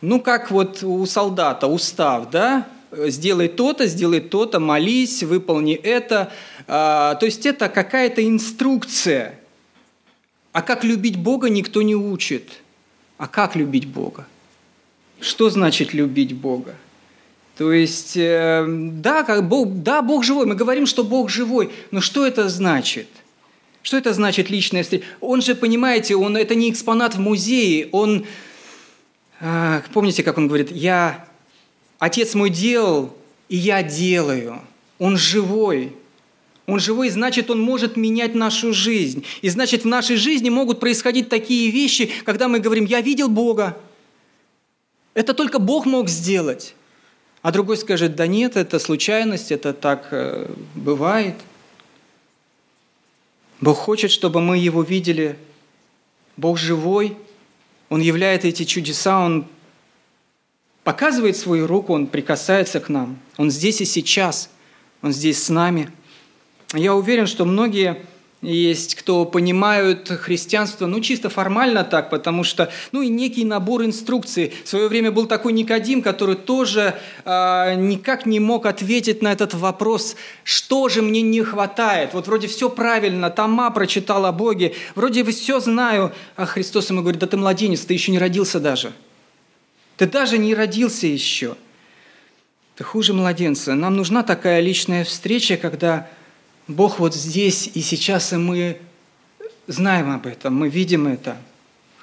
Ну, 0.00 0.20
как 0.20 0.50
вот 0.50 0.82
у 0.82 1.04
солдата 1.04 1.66
устав, 1.66 2.30
да? 2.30 2.66
сделай 2.92 3.48
то-то, 3.48 3.86
сделай 3.86 4.20
то-то, 4.20 4.60
молись, 4.60 5.22
выполни 5.22 5.74
это. 5.74 6.32
А, 6.66 7.14
то 7.16 7.26
есть 7.26 7.46
это 7.46 7.68
какая-то 7.68 8.26
инструкция. 8.26 9.38
А 10.52 10.62
как 10.62 10.84
любить 10.84 11.16
Бога 11.16 11.48
никто 11.48 11.82
не 11.82 11.94
учит. 11.94 12.60
А 13.18 13.28
как 13.28 13.54
любить 13.54 13.86
Бога? 13.86 14.26
Что 15.20 15.50
значит 15.50 15.92
любить 15.92 16.34
Бога? 16.34 16.74
То 17.60 17.74
есть, 17.74 18.16
э, 18.16 18.64
да, 18.66 19.22
как 19.22 19.46
Бог, 19.46 19.82
да, 19.82 20.00
Бог 20.00 20.24
живой, 20.24 20.46
мы 20.46 20.54
говорим, 20.54 20.86
что 20.86 21.04
Бог 21.04 21.28
живой, 21.28 21.68
но 21.90 22.00
что 22.00 22.26
это 22.26 22.48
значит? 22.48 23.06
Что 23.82 23.98
это 23.98 24.14
значит 24.14 24.48
личная 24.48 24.82
встреча? 24.82 25.04
Он 25.20 25.42
же, 25.42 25.54
понимаете, 25.54 26.16
он, 26.16 26.38
это 26.38 26.54
не 26.54 26.70
экспонат 26.70 27.16
в 27.16 27.20
музее, 27.20 27.90
он, 27.92 28.24
э, 29.40 29.82
помните, 29.92 30.22
как 30.22 30.38
он 30.38 30.48
говорит, 30.48 30.70
я, 30.70 31.28
отец 31.98 32.32
мой 32.32 32.48
делал, 32.48 33.14
и 33.50 33.58
я 33.58 33.82
делаю. 33.82 34.62
Он 34.98 35.18
живой, 35.18 35.92
он 36.66 36.80
живой, 36.80 37.10
значит, 37.10 37.50
Он 37.50 37.60
может 37.60 37.94
менять 37.94 38.34
нашу 38.34 38.72
жизнь. 38.72 39.26
И 39.42 39.50
значит, 39.50 39.82
в 39.82 39.86
нашей 39.86 40.16
жизни 40.16 40.48
могут 40.48 40.80
происходить 40.80 41.28
такие 41.28 41.70
вещи, 41.70 42.10
когда 42.24 42.48
мы 42.48 42.58
говорим, 42.58 42.86
я 42.86 43.02
видел 43.02 43.28
Бога. 43.28 43.76
Это 45.12 45.34
только 45.34 45.58
Бог 45.58 45.84
мог 45.84 46.08
сделать. 46.08 46.74
А 47.42 47.52
другой 47.52 47.78
скажет, 47.78 48.16
да 48.16 48.26
нет, 48.26 48.56
это 48.56 48.78
случайность, 48.78 49.50
это 49.50 49.72
так 49.72 50.08
э, 50.10 50.50
бывает. 50.74 51.36
Бог 53.60 53.78
хочет, 53.78 54.10
чтобы 54.10 54.40
мы 54.40 54.58
Его 54.58 54.82
видели. 54.82 55.38
Бог 56.36 56.58
живой, 56.58 57.16
Он 57.88 58.00
являет 58.00 58.44
эти 58.44 58.64
чудеса, 58.64 59.20
Он 59.20 59.46
показывает 60.84 61.36
свою 61.36 61.66
руку, 61.66 61.94
Он 61.94 62.06
прикасается 62.06 62.78
к 62.80 62.90
нам. 62.90 63.18
Он 63.38 63.50
здесь 63.50 63.80
и 63.80 63.84
сейчас, 63.86 64.50
Он 65.00 65.12
здесь 65.12 65.42
с 65.42 65.48
нами. 65.48 65.90
Я 66.74 66.94
уверен, 66.94 67.26
что 67.26 67.46
многие 67.46 68.02
есть 68.42 68.94
кто 68.94 69.26
понимают 69.26 70.08
христианство, 70.08 70.86
ну, 70.86 71.00
чисто 71.00 71.28
формально 71.28 71.84
так, 71.84 72.08
потому 72.08 72.42
что, 72.42 72.72
ну, 72.90 73.02
и 73.02 73.08
некий 73.08 73.44
набор 73.44 73.84
инструкций. 73.84 74.54
В 74.64 74.68
свое 74.68 74.88
время 74.88 75.12
был 75.12 75.26
такой 75.26 75.52
Никодим, 75.52 76.00
который 76.00 76.36
тоже 76.36 76.98
э, 77.24 77.74
никак 77.76 78.24
не 78.24 78.40
мог 78.40 78.64
ответить 78.64 79.20
на 79.20 79.32
этот 79.32 79.52
вопрос, 79.52 80.16
что 80.42 80.88
же 80.88 81.02
мне 81.02 81.20
не 81.20 81.42
хватает. 81.42 82.14
Вот 82.14 82.26
вроде 82.28 82.48
все 82.48 82.70
правильно, 82.70 83.30
Тома 83.30 83.70
прочитал 83.70 84.24
о 84.24 84.32
Боге, 84.32 84.74
вроде 84.94 85.22
все 85.24 85.60
знаю, 85.60 86.12
а 86.36 86.46
Христос 86.46 86.88
ему 86.90 87.02
говорит, 87.02 87.20
да 87.20 87.26
ты 87.26 87.36
младенец, 87.36 87.80
ты 87.80 87.92
еще 87.92 88.10
не 88.10 88.18
родился 88.18 88.58
даже. 88.58 88.92
Ты 89.98 90.06
даже 90.06 90.38
не 90.38 90.54
родился 90.54 91.06
еще. 91.06 91.56
Ты 92.76 92.84
хуже 92.84 93.12
младенца. 93.12 93.74
Нам 93.74 93.96
нужна 93.96 94.22
такая 94.22 94.60
личная 94.60 95.04
встреча, 95.04 95.58
когда 95.58 96.08
Бог 96.70 97.00
вот 97.00 97.16
здесь 97.16 97.68
и 97.74 97.80
сейчас, 97.80 98.32
и 98.32 98.36
мы 98.36 98.78
знаем 99.66 100.10
об 100.12 100.26
этом, 100.26 100.54
мы 100.54 100.68
видим 100.68 101.08
это. 101.08 101.36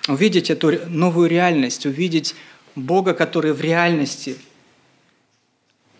Увидеть 0.10 0.50
эту 0.50 0.90
новую 0.90 1.30
реальность, 1.30 1.86
увидеть 1.86 2.36
Бога, 2.76 3.14
который 3.14 3.54
в 3.54 3.62
реальности. 3.62 4.36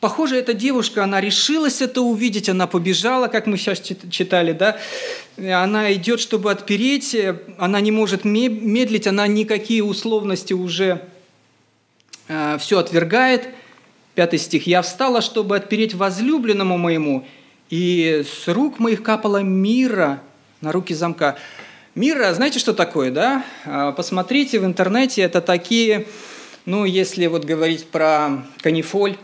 Похоже, 0.02 0.38
эта 0.38 0.54
девушка, 0.54 1.06
она 1.06 1.22
решилась 1.22 1.82
это 1.82 2.02
увидеть, 2.02 2.50
она 2.50 2.68
побежала, 2.68 3.30
как 3.30 3.48
мы 3.48 3.58
сейчас 3.58 3.80
читали, 3.80 4.52
да, 4.52 4.78
она 5.38 5.94
идет, 5.94 6.20
чтобы 6.20 6.52
отпереть, 6.52 7.16
она 7.58 7.80
не 7.80 7.92
может 7.92 8.26
медлить, 8.26 9.08
она 9.08 9.28
никакие 9.28 9.84
условности 9.84 10.52
уже 10.52 11.02
э, 12.28 12.58
все 12.60 12.80
отвергает. 12.80 13.48
Пятый 14.14 14.40
стих. 14.40 14.68
«Я 14.68 14.82
встала, 14.82 15.22
чтобы 15.22 15.56
отпереть 15.56 15.94
возлюбленному 15.94 16.78
моему, 16.78 17.26
и 17.70 18.24
с 18.26 18.48
рук 18.48 18.80
моих 18.80 19.04
капало 19.04 19.42
мира 19.42 20.22
на 20.62 20.72
руки 20.72 20.94
замка. 20.94 21.38
Мира, 21.96 22.34
знаете, 22.34 22.60
что 22.60 22.74
такое, 22.74 23.12
да? 23.12 23.44
А, 23.66 23.92
посмотрите 23.92 24.60
в 24.60 24.66
интернете, 24.66 25.22
это 25.22 25.42
такие, 25.42 26.08
ну, 26.66 26.86
если 26.86 27.26
вот 27.28 27.44
говорить 27.44 27.88
про 27.88 28.44
канифоль, 28.62 29.18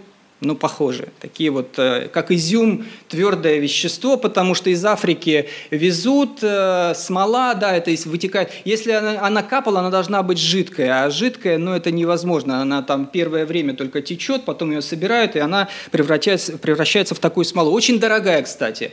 ну, 0.43 0.56
похожи. 0.56 1.10
Такие 1.19 1.49
вот, 1.49 1.77
э, 1.77 2.10
как 2.12 2.32
изюм, 2.32 2.86
твердое 3.08 3.60
вещество, 3.60 4.17
потому 4.17 4.56
что 4.56 4.69
из 4.69 4.84
Африки 4.86 5.49
везут 5.71 6.39
э, 6.41 6.93
смола, 6.95 7.53
да, 7.53 7.75
это 7.75 7.91
вытекает. 8.06 8.51
Если 8.65 8.91
она, 8.91 9.25
она 9.25 9.43
капала, 9.43 9.79
она 9.79 9.89
должна 9.89 10.21
быть 10.23 10.38
жидкая, 10.38 11.06
а 11.06 11.10
жидкая, 11.10 11.58
ну, 11.58 11.73
это 11.73 11.91
невозможно. 11.91 12.62
Она 12.62 12.82
там 12.82 13.06
первое 13.06 13.45
время 13.45 13.73
только 13.73 14.01
течет, 14.01 14.43
потом 14.45 14.71
ее 14.71 14.82
собирают, 14.82 15.36
и 15.36 15.39
она 15.39 15.69
превращается, 15.91 16.58
превращается 16.58 17.15
в 17.15 17.19
такую 17.19 17.45
смолу. 17.45 17.71
Очень 17.71 17.99
дорогая, 17.99 18.43
кстати. 18.43 18.91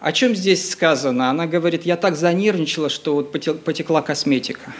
О 0.00 0.10
чем 0.10 0.34
здесь 0.34 0.68
сказано? 0.68 1.30
Она 1.30 1.46
говорит, 1.46 1.86
я 1.86 1.96
так 1.96 2.16
занервничала, 2.16 2.88
что 2.88 3.14
вот 3.14 3.30
потекла 3.30 4.02
косметика. 4.02 4.72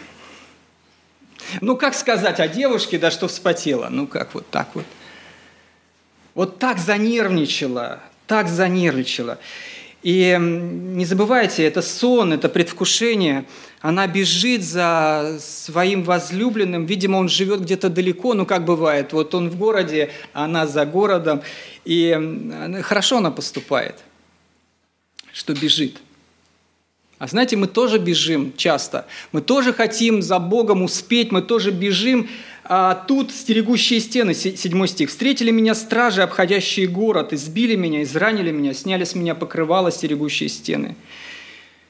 Ну, 1.61 1.77
как 1.77 1.95
сказать 1.95 2.41
о 2.41 2.49
девушке, 2.49 2.99
да, 2.99 3.11
что 3.11 3.29
вспотела? 3.29 3.89
Ну, 3.89 4.07
как 4.07 4.35
вот 4.35 4.49
так 4.51 4.69
вот 4.75 4.85
вот 6.35 6.59
так 6.59 6.79
занервничала, 6.79 8.01
так 8.27 8.49
занервничала. 8.49 9.39
И 10.03 10.37
не 10.41 11.05
забывайте, 11.05 11.65
это 11.65 11.81
сон, 11.81 12.33
это 12.33 12.49
предвкушение. 12.49 13.45
Она 13.81 14.07
бежит 14.09 14.65
за 14.65 15.39
своим 15.41 16.03
возлюбленным. 16.03 16.87
Видимо, 16.87 17.19
он 17.19 17.29
живет 17.29 17.61
где-то 17.61 17.89
далеко, 17.89 18.35
ну 18.35 18.45
как 18.45 18.65
бывает. 18.65 19.13
Вот 19.13 19.35
он 19.35 19.49
в 19.49 19.57
городе, 19.57 20.11
а 20.33 20.45
она 20.45 20.67
за 20.67 20.87
городом. 20.87 21.43
И 21.85 22.19
хорошо 22.83 23.19
она 23.19 23.31
поступает, 23.31 23.97
что 25.33 25.55
бежит. 25.55 25.99
А 27.19 27.29
знаете, 27.29 27.57
мы 27.57 27.69
тоже 27.69 27.99
бежим 27.99 28.53
часто. 28.57 29.07
Мы 29.31 29.41
тоже 29.41 29.73
хотим 29.73 30.23
за 30.23 30.41
Богом 30.41 30.83
успеть, 30.83 31.31
мы 31.31 31.41
тоже 31.41 31.71
бежим, 31.71 32.29
а 32.65 32.95
тут 32.95 33.33
стерегущие 33.33 34.01
стены, 34.01 34.35
седьмой 34.35 34.89
стих. 34.89 35.11
«Встретили 35.11 35.51
меня 35.51 35.75
стражи, 35.75 36.23
обходящие 36.23 36.87
город, 36.87 37.33
избили 37.33 37.75
меня, 37.75 38.03
изранили 38.03 38.51
меня, 38.53 38.73
сняли 38.73 39.05
с 39.05 39.15
меня 39.15 39.35
покрывало 39.35 39.91
стерегущие 39.91 40.49
стены». 40.49 40.95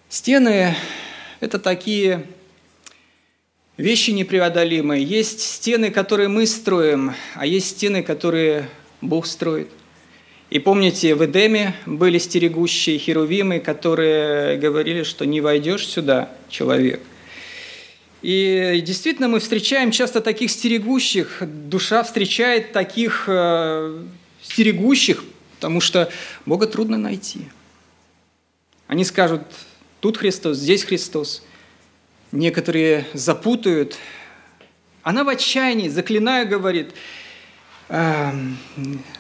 Стены– 0.09 0.75
это 1.41 1.59
такие 1.59 2.27
вещи 3.77 4.11
непреодолимые. 4.11 5.03
Есть 5.03 5.41
стены, 5.41 5.91
которые 5.91 6.29
мы 6.29 6.47
строим, 6.47 7.15
а 7.35 7.47
есть 7.47 7.69
стены, 7.69 8.03
которые 8.03 8.69
Бог 9.01 9.27
строит. 9.27 9.69
И 10.51 10.59
помните, 10.59 11.15
в 11.15 11.25
Эдеме 11.25 11.75
были 11.87 12.19
стерегущие 12.19 12.99
херувимы, 12.99 13.59
которые 13.59 14.59
говорили, 14.59 15.03
что 15.03 15.25
не 15.25 15.41
войдешь 15.41 15.87
сюда, 15.87 16.31
человек. 16.51 17.01
И 18.23 18.81
действительно 18.87 19.27
мы 19.27 19.41
встречаем 19.41 19.91
часто 19.91 20.21
таких 20.21 20.51
стерегущих, 20.53 21.39
душа 21.41 22.05
встречает 22.05 22.73
таких 22.73 23.25
э, 23.27 24.05
стерегущих, 24.41 25.25
потому 25.57 25.81
что 25.81 26.09
Бога 26.47 26.69
трудно 26.69 26.97
найти. 26.97 27.49
Они 28.87 29.05
скажут, 29.05 29.43
тут 29.99 30.19
Христос, 30.19 30.59
здесь 30.59 30.85
Христос. 30.85 31.43
Некоторые 32.31 33.07
запутают. 33.13 33.97
Она 35.03 35.25
в 35.25 35.29
отчаянии, 35.29 35.89
заклиная, 35.89 36.45
говорит, 36.45 36.95
э, 37.89 38.31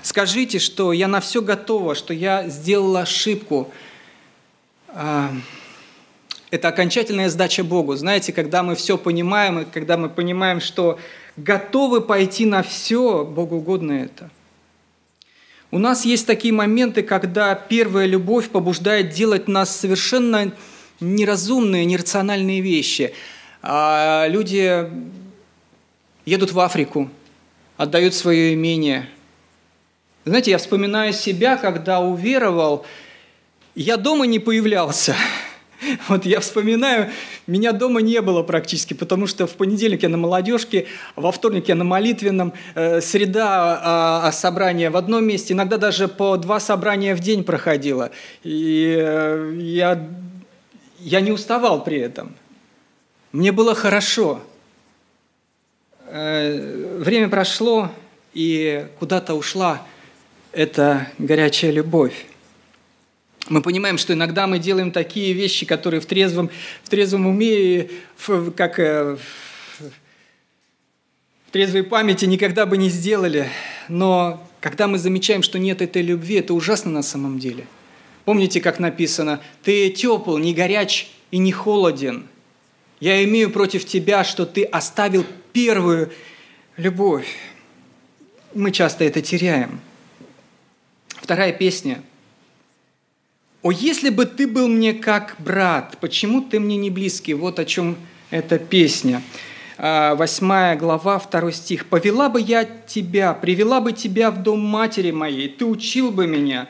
скажите, 0.02 0.60
что 0.60 0.92
я 0.92 1.08
на 1.08 1.20
все 1.20 1.42
готова, 1.42 1.96
что 1.96 2.14
я 2.14 2.48
сделала 2.48 3.00
ошибку. 3.00 3.72
Э, 4.88 5.28
это 6.52 6.68
окончательная 6.68 7.30
сдача 7.30 7.64
Богу. 7.64 7.96
Знаете, 7.96 8.30
когда 8.30 8.62
мы 8.62 8.74
все 8.74 8.98
понимаем, 8.98 9.60
и 9.60 9.64
когда 9.64 9.96
мы 9.96 10.10
понимаем, 10.10 10.60
что 10.60 10.98
готовы 11.38 12.02
пойти 12.02 12.44
на 12.44 12.62
все, 12.62 13.24
Богу 13.24 13.56
угодно 13.56 13.92
это. 13.92 14.28
У 15.70 15.78
нас 15.78 16.04
есть 16.04 16.26
такие 16.26 16.52
моменты, 16.52 17.02
когда 17.02 17.54
первая 17.54 18.04
любовь 18.04 18.50
побуждает 18.50 19.08
делать 19.14 19.48
нас 19.48 19.74
совершенно 19.74 20.52
неразумные, 21.00 21.86
нерациональные 21.86 22.60
вещи. 22.60 23.14
А 23.62 24.26
люди 24.28 24.90
едут 26.26 26.52
в 26.52 26.60
Африку, 26.60 27.08
отдают 27.78 28.12
свое 28.12 28.52
имение. 28.52 29.08
Знаете, 30.26 30.50
я 30.50 30.58
вспоминаю 30.58 31.14
себя, 31.14 31.56
когда 31.56 32.00
уверовал, 32.00 32.84
я 33.74 33.96
дома 33.96 34.26
не 34.26 34.38
появлялся– 34.38 35.16
Вот 36.09 36.25
я 36.25 36.40
вспоминаю, 36.40 37.11
меня 37.47 37.73
дома 37.73 38.01
не 38.01 38.21
было 38.21 38.42
практически, 38.42 38.95
потому 38.95 39.27
что 39.27 39.47
в 39.47 39.53
понедельник 39.53 40.03
я 40.03 40.09
на 40.09 40.16
молодежке, 40.16 40.87
во 41.16 41.33
вторник 41.33 41.68
я 41.68 41.75
на 41.75 41.85
молитвенном, 41.85 42.53
э, 42.75 43.01
среда 43.01 43.81
а 44.27 44.33
собрание 44.33 44.90
в 44.90 44.97
одном 44.97 45.25
месте, 45.25 45.55
иногда 45.55 45.77
даже 45.77 46.09
по 46.09 46.37
два 46.37 46.61
собрания 46.61 47.14
в 47.14 47.21
день 47.21 47.45
проходило. 47.45 48.11
И 48.42 48.97
э, 48.99 49.57
я, 49.59 50.09
я 50.99 51.21
не 51.21 51.33
уставал 51.33 51.85
при 51.85 51.99
этом. 51.99 52.35
Мне 53.33 53.53
было 53.53 53.75
хорошо. 53.75 54.40
Э, 56.07 56.99
время 56.99 57.29
прошло, 57.29 57.90
и 58.35 58.87
куда-то 58.99 59.35
ушла– 59.35 59.83
это 60.53 61.09
горячая 61.18 61.71
любовь. 61.71 62.27
Мы 63.48 63.61
понимаем, 63.61 63.98
что 63.98 64.12
иногда 64.12 64.46
мы 64.46 64.59
делаем 64.59 64.92
такие 64.92 65.33
вещи, 65.33 65.66
которые 65.66 66.00
в 66.00 66.07
трезвом, 66.07 66.50
в 66.85 66.88
трезвом 66.88 67.26
уме, 67.26 67.90
как 68.57 68.78
э, 68.78 69.16
в 71.46 71.50
трезвой 71.50 71.83
памяти 71.83 72.24
никогда 72.24 72.66
бы 72.66 72.76
не 72.76 72.88
сделали. 72.88 73.48
Но 73.88 74.48
когда 74.61 74.87
мы 74.87 74.98
замечаем, 74.98 75.42
что 75.42 75.59
нет 75.59 75.83
этой 75.83 76.02
любви, 76.02 76.37
это 76.37 76.55
ужасно 76.55 76.92
на 76.92 77.02
самом 77.02 77.38
деле. 77.38 77.66
Помните, 78.24 78.61
как 78.61 78.78
написано, 78.78 79.40
«Ты 79.64 79.90
тепл, 79.90 80.38
не 80.38 80.55
горяч 80.55 81.11
и 81.33 81.38
не 81.38 81.50
холоден. 81.50 82.28
Я 83.00 83.24
имею 83.24 83.50
против 83.50 83.85
тебя, 83.85 84.22
что 84.22 84.46
ты 84.46 84.62
оставил 84.62 85.26
первую 85.52 86.12
любовь». 86.76 87.37
Мы 88.55 88.70
часто 88.70 89.05
это 89.05 89.20
теряем. 89.20 89.81
Вторая 91.09 91.52
песня. 91.52 92.02
«О, 93.62 93.70
если 93.70 94.11
бы 94.11 94.27
ты 94.27 94.48
был 94.48 94.66
мне 94.66 94.92
как 94.92 95.37
брат, 95.38 95.96
почему 96.01 96.42
ты 96.42 96.59
мне 96.59 96.77
не 96.77 96.90
близкий?» 96.90 97.35
Вот 97.35 97.61
о 97.61 97.64
чем 97.64 97.96
эта 98.31 98.59
песня. 98.59 99.22
8 99.79 100.53
а, 100.53 100.77
глава, 100.77 101.20
2 101.20 101.53
стих. 101.53 101.87
«Повела 101.87 102.29
бы 102.29 102.40
я 102.40 102.64
тебя, 102.64 103.35
привела 103.35 103.81
бы 103.81 103.92
тебя 103.92 104.33
в 104.33 104.42
дом 104.42 104.61
матери 104.61 105.12
моей, 105.12 105.48
ты 105.48 105.64
учил 105.64 106.11
бы 106.11 106.27
меня, 106.27 106.68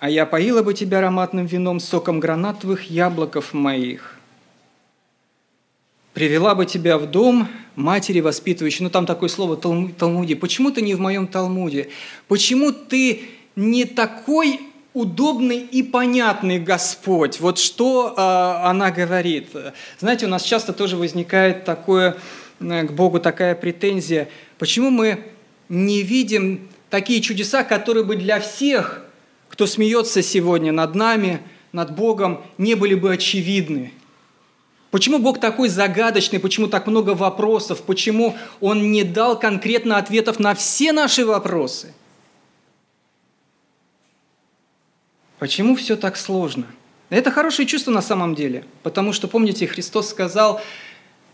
а 0.00 0.08
я 0.08 0.24
поила 0.24 0.62
бы 0.62 0.72
тебя 0.72 0.98
ароматным 0.98 1.44
вином, 1.44 1.78
соком 1.78 2.20
гранатовых 2.20 2.90
яблоков 2.90 3.52
моих». 3.52 4.18
«Привела 6.14 6.54
бы 6.54 6.64
тебя 6.64 6.96
в 6.96 7.06
дом 7.10 7.48
матери 7.76 8.20
воспитывающей». 8.20 8.84
Ну, 8.84 8.90
там 8.90 9.04
такое 9.04 9.28
слово 9.28 9.56
Талмуде. 9.56 10.36
Почему 10.36 10.70
ты 10.70 10.80
не 10.80 10.94
в 10.94 11.00
моем 11.00 11.26
Талмуде? 11.26 11.88
Почему 12.28 12.72
ты 12.72 13.22
не 13.56 13.84
такой 13.84 14.60
удобный 14.94 15.58
и 15.58 15.82
понятный 15.82 16.60
Господь. 16.60 17.40
Вот 17.40 17.58
что 17.58 18.14
э, 18.16 18.66
она 18.66 18.92
говорит. 18.92 19.48
Знаете, 19.98 20.26
у 20.26 20.28
нас 20.28 20.42
часто 20.44 20.72
тоже 20.72 20.96
возникает 20.96 21.64
такое 21.64 22.16
э, 22.60 22.82
к 22.84 22.92
Богу 22.92 23.18
такая 23.18 23.56
претензия. 23.56 24.28
Почему 24.56 24.90
мы 24.90 25.24
не 25.68 26.02
видим 26.02 26.68
такие 26.90 27.20
чудеса, 27.20 27.64
которые 27.64 28.04
бы 28.04 28.14
для 28.14 28.38
всех, 28.38 29.04
кто 29.48 29.66
смеется 29.66 30.22
сегодня 30.22 30.70
над 30.70 30.94
нами, 30.94 31.40
над 31.72 31.96
Богом, 31.96 32.44
не 32.56 32.76
были 32.76 32.94
бы 32.94 33.12
очевидны? 33.12 33.92
Почему 34.92 35.18
Бог 35.18 35.40
такой 35.40 35.68
загадочный, 35.68 36.38
почему 36.38 36.68
так 36.68 36.86
много 36.86 37.10
вопросов, 37.10 37.82
почему 37.82 38.36
Он 38.60 38.92
не 38.92 39.02
дал 39.02 39.36
конкретно 39.36 39.98
ответов 39.98 40.38
на 40.38 40.54
все 40.54 40.92
наши 40.92 41.26
вопросы– 41.26 41.92
Почему 45.44 45.76
все 45.76 45.96
так 45.96 46.16
сложно? 46.16 46.64
Это 47.10 47.30
хорошее 47.30 47.68
чувство 47.68 47.90
на 47.90 48.00
самом 48.00 48.34
деле, 48.34 48.64
потому 48.82 49.12
что, 49.12 49.28
помните, 49.28 49.66
Христос 49.66 50.08
сказал, 50.08 50.62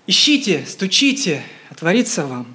ищите, 0.09 0.65
стучите, 0.67 1.45
отворится 1.71 2.27
вам. 2.27 2.53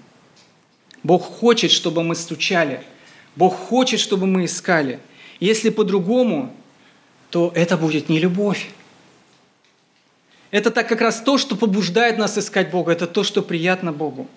Бог 1.01 1.23
хочет, 1.23 1.71
чтобы 1.71 2.03
мы 2.03 2.15
стучали. 2.15 2.83
Бог 3.37 3.55
хочет, 3.55 4.01
чтобы 4.01 4.27
мы 4.27 4.43
искали. 4.43 4.99
Если 5.39 5.69
по-другому, 5.69 6.53
то 7.29 7.53
это 7.55 7.77
будет 7.77 8.09
не 8.09 8.19
любовь. 8.19 8.67
Это 10.51 10.71
так 10.71 10.89
как 10.89 10.99
раз 10.99 11.21
то, 11.21 11.37
что 11.37 11.55
побуждает 11.55 12.17
нас 12.17 12.37
искать 12.37 12.69
Бога, 12.69 12.91
это 12.91 13.07
то, 13.07 13.23
что 13.23 13.41
приятно 13.41 13.93
Богу. 13.93 14.27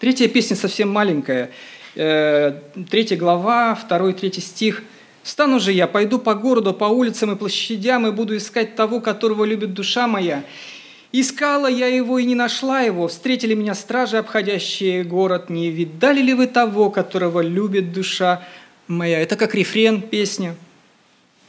Третья 0.00 0.28
песня 0.28 0.54
совсем 0.54 0.90
маленькая. 0.90 1.50
Э, 1.94 2.60
третья 2.90 3.16
глава, 3.16 3.74
второй, 3.74 4.12
третий 4.12 4.42
стих– 4.42 4.82
Стану 5.22 5.60
же 5.60 5.72
я, 5.72 5.86
пойду 5.86 6.18
по 6.18 6.34
городу, 6.34 6.74
по 6.74 6.86
улицам 6.86 7.32
и 7.32 7.36
площадям, 7.36 8.06
и 8.06 8.10
буду 8.10 8.36
искать 8.36 8.74
того, 8.74 9.00
которого 9.00 9.44
любит 9.44 9.72
душа 9.72 10.08
моя. 10.08 10.44
Искала 11.12 11.68
я 11.68 11.86
его 11.86 12.18
и 12.18 12.24
не 12.24 12.34
нашла 12.34 12.80
его. 12.80 13.06
Встретили 13.06 13.54
меня 13.54 13.74
стражи, 13.74 14.16
обходящие 14.16 15.04
город. 15.04 15.50
Не 15.50 15.70
видали 15.70 16.22
ли 16.22 16.34
вы 16.34 16.46
того, 16.46 16.90
которого 16.90 17.40
любит 17.40 17.92
душа 17.92 18.42
моя? 18.88 19.20
Это 19.20 19.36
как 19.36 19.54
рефрен 19.54 20.00
песни. 20.00 20.54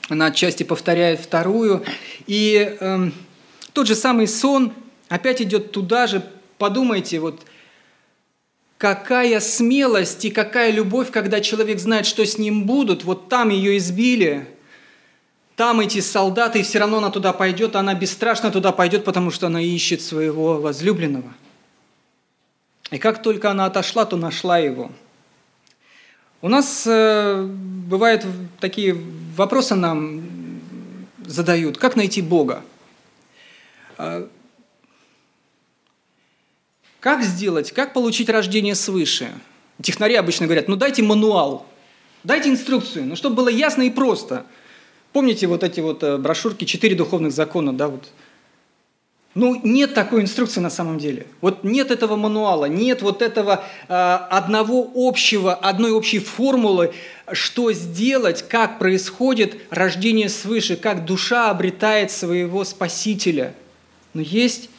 Она 0.10 0.28
отчасти 0.28 0.64
повторяет 0.64 1.22
вторую. 1.22 1.84
И 2.28 2.78
э, 2.80 3.10
тот 3.72 3.88
же 3.88 3.96
самый 3.96 4.28
сон 4.28 4.74
опять 5.08 5.42
идет 5.42 5.72
туда 5.72 6.08
же. 6.08 6.22
Подумайте, 6.58 7.20
вот– 7.20 7.42
какая 8.78 9.40
смелость 9.40 10.26
и 10.26 10.32
какая 10.32 10.72
любовь, 10.72 11.12
когда 11.12 11.42
человек 11.42 11.80
знает, 11.80 12.06
что 12.06 12.26
с 12.26 12.38
ним 12.38 12.66
будут. 12.66 13.04
Вот 13.04 13.30
там 13.30 13.50
ее 13.50 13.78
избили, 13.78 14.48
там 15.56 15.80
эти 15.80 16.02
солдаты, 16.02 16.60
и 16.60 16.64
все 16.64 16.80
равно 16.80 16.98
она 16.98 17.10
туда 17.10 17.32
пойдет, 17.32 17.76
она 17.76 17.94
бесстрашно 17.94 18.52
туда 18.52 18.72
пойдет, 18.72 19.06
потому 19.06 19.32
что 19.32 19.48
она 19.48 19.62
ищет 19.62 20.02
своего 20.02 20.60
возлюбленного. 20.60 21.34
И 22.92 22.98
как 22.98 23.22
только 23.22 23.52
она 23.52 23.66
отошла, 23.66 24.06
то 24.06 24.18
нашла 24.18 24.58
его. 24.58 24.92
У 26.42 26.50
нас 26.50 26.84
э, 26.86 27.42
бывают 27.42 28.26
такие 28.60 28.98
вопросы 29.36 29.76
нам 29.76 30.22
задают, 31.26 31.78
как 31.78 31.96
найти 31.96 32.22
Бога? 32.22 32.64
Как 37.04 37.22
сделать, 37.22 37.74
как 37.74 37.92
получить 37.92 38.30
рождение 38.30 38.76
свыше? 38.76 39.30
Технари 39.82 40.16
обычно 40.16 40.46
говорят, 40.46 40.70
ну 40.70 40.78
дайте 40.78 41.04
мануал, 41.04 41.66
дайте 42.24 42.48
инструкцию, 42.48 43.06
ну 43.06 43.18
чтобы 43.18 43.36
было 43.36 43.50
ясно 43.50 43.82
и 43.82 43.90
просто. 43.90 44.46
Помните 45.12 45.48
вот 45.48 45.66
эти 45.66 45.82
вот 45.82 46.02
э, 46.02 46.18
брошюрки 46.18 46.64
«Четыре 46.64 46.96
духовных 46.96 47.34
закона», 47.34 47.74
да, 47.74 47.90
вот 47.90 48.10
ну, 49.36 49.60
нет 49.66 49.94
такой 49.94 50.22
инструкции 50.22 50.62
на 50.62 50.70
самом 50.70 50.98
деле. 50.98 51.28
Вот 51.42 51.66
нет 51.66 51.92
этого 51.92 52.16
мануала, 52.16 52.66
нет 52.66 53.02
вот 53.02 53.22
этого 53.22 53.66
э, 53.90 53.94
одного 53.94 54.90
общего, 54.96 55.54
одной 55.54 55.92
общей 55.92 56.20
формулы, 56.20 56.94
что 57.34 57.74
сделать, 57.74 58.48
как 58.48 58.80
происходит 58.80 59.58
рождение 59.72 60.30
свыше, 60.30 60.78
как 60.78 61.04
душа 61.04 61.50
обретает 61.50 62.12
своего 62.12 62.64
Спасителя. 62.64 63.54
Но 64.14 64.22
есть 64.22 64.70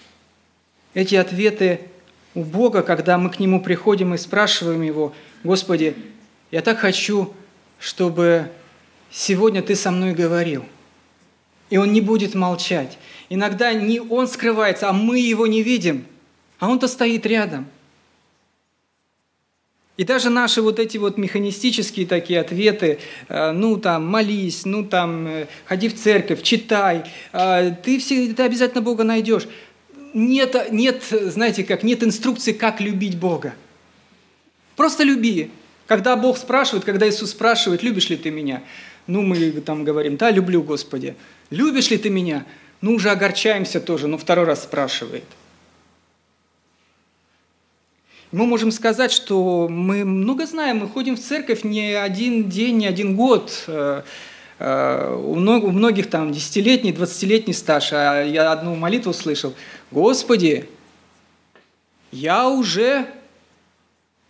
эти 0.95 1.17
ответы 1.17 1.91
у 2.35 2.43
Бога, 2.43 2.83
когда 2.83 3.17
мы 3.19 3.31
к 3.31 3.39
Нему 3.39 3.61
приходим 3.61 4.15
и 4.15 4.19
спрашиваем 4.19 4.83
Его, 4.83 5.13
«Господи, 5.45 5.95
я 6.51 6.63
так 6.63 6.79
хочу, 6.79 7.33
чтобы 7.79 8.51
сегодня 9.11 9.63
Ты 9.63 9.77
со 9.77 9.91
мной 9.91 10.15
говорил». 10.15 10.65
И 11.71 11.77
Он 11.77 11.93
не 11.93 12.01
будет 12.01 12.35
молчать. 12.35 12.99
Иногда 13.29 13.73
не 13.73 14.01
Он 14.01 14.27
скрывается, 14.29 14.89
а 14.89 14.93
мы 14.93 15.19
Его 15.19 15.47
не 15.47 15.63
видим, 15.63 16.07
а 16.59 16.69
Он-то 16.69 16.89
стоит 16.89 17.25
рядом. 17.27 17.67
И 19.97 20.03
даже 20.03 20.29
наши 20.29 20.61
вот 20.61 20.81
эти 20.81 20.99
вот 20.99 21.19
механистические 21.19 22.05
такие 22.07 22.41
ответы, 22.41 22.99
э, 23.29 23.53
ну 23.53 23.77
там 23.77 24.05
молись, 24.05 24.65
ну 24.65 24.85
там 24.85 25.27
э, 25.29 25.47
ходи 25.67 25.89
в 25.89 25.95
церковь, 25.95 26.43
читай, 26.43 27.05
э, 27.33 27.71
ты, 27.81 28.01
все, 28.01 28.33
ты 28.33 28.43
обязательно 28.43 28.83
Бога 28.83 29.05
найдешь 29.05 29.47
нет, 30.15 30.73
нет, 30.73 31.03
знаете, 31.11 31.65
как 31.65 31.83
нет 31.83 32.03
инструкции, 32.03 32.53
как 32.53 32.81
любить 32.81 33.19
Бога. 33.19 33.55
Просто 34.77 35.03
люби. 35.03 35.51
Когда 35.87 36.17
Бог 36.17 36.39
спрашивает, 36.39 36.85
когда 36.85 37.09
Иисус 37.09 37.33
спрашивает, 37.33 37.83
любишь 37.83 38.09
ли 38.09 38.17
ты 38.17 38.31
меня? 38.31 38.63
Ну, 39.07 39.23
мы 39.23 39.51
там 39.61 39.85
говорим, 39.85 40.17
да, 40.17 40.31
люблю, 40.31 40.63
Господи. 40.63 41.15
Любишь 41.51 41.91
ли 41.91 41.99
ты 41.99 42.09
меня? 42.09 42.47
Ну, 42.81 42.95
уже 42.95 43.11
огорчаемся 43.11 43.81
тоже, 43.81 44.09
но 44.09 44.17
второй 44.17 44.47
раз 44.47 44.63
спрашивает. 44.63 45.25
Мы 48.33 48.47
можем 48.47 48.73
сказать, 48.73 49.13
что 49.13 49.69
мы 49.69 50.05
много 50.05 50.47
знаем, 50.47 50.79
мы 50.79 50.89
ходим 50.89 51.17
в 51.17 51.21
церковь 51.21 51.63
не 51.63 51.93
один 51.93 52.49
день, 52.49 52.79
не 52.79 52.87
один 52.87 53.15
год. 53.15 53.65
Э, 54.59 55.15
у 55.15 55.35
многих 55.35 56.11
там 56.11 56.33
десятилетний, 56.33 56.93
двадцатилетний 56.93 57.55
стаж, 57.55 57.93
а 57.93 58.23
я 58.23 58.53
одну 58.53 58.75
молитву 58.77 59.13
слышал. 59.13 59.55
Господи, 59.91 60.69
я 62.13 62.49
уже 62.49 63.07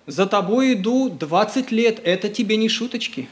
за 0.06 0.26
тобой 0.26 0.74
иду 0.74 1.10
20 1.10 1.70
лет, 1.70 2.00
это 2.02 2.28
тебе 2.28 2.56
не 2.56 2.68
шуточки. 2.68 3.28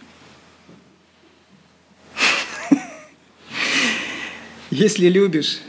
Если 4.70 5.08
любишь, 5.08 5.60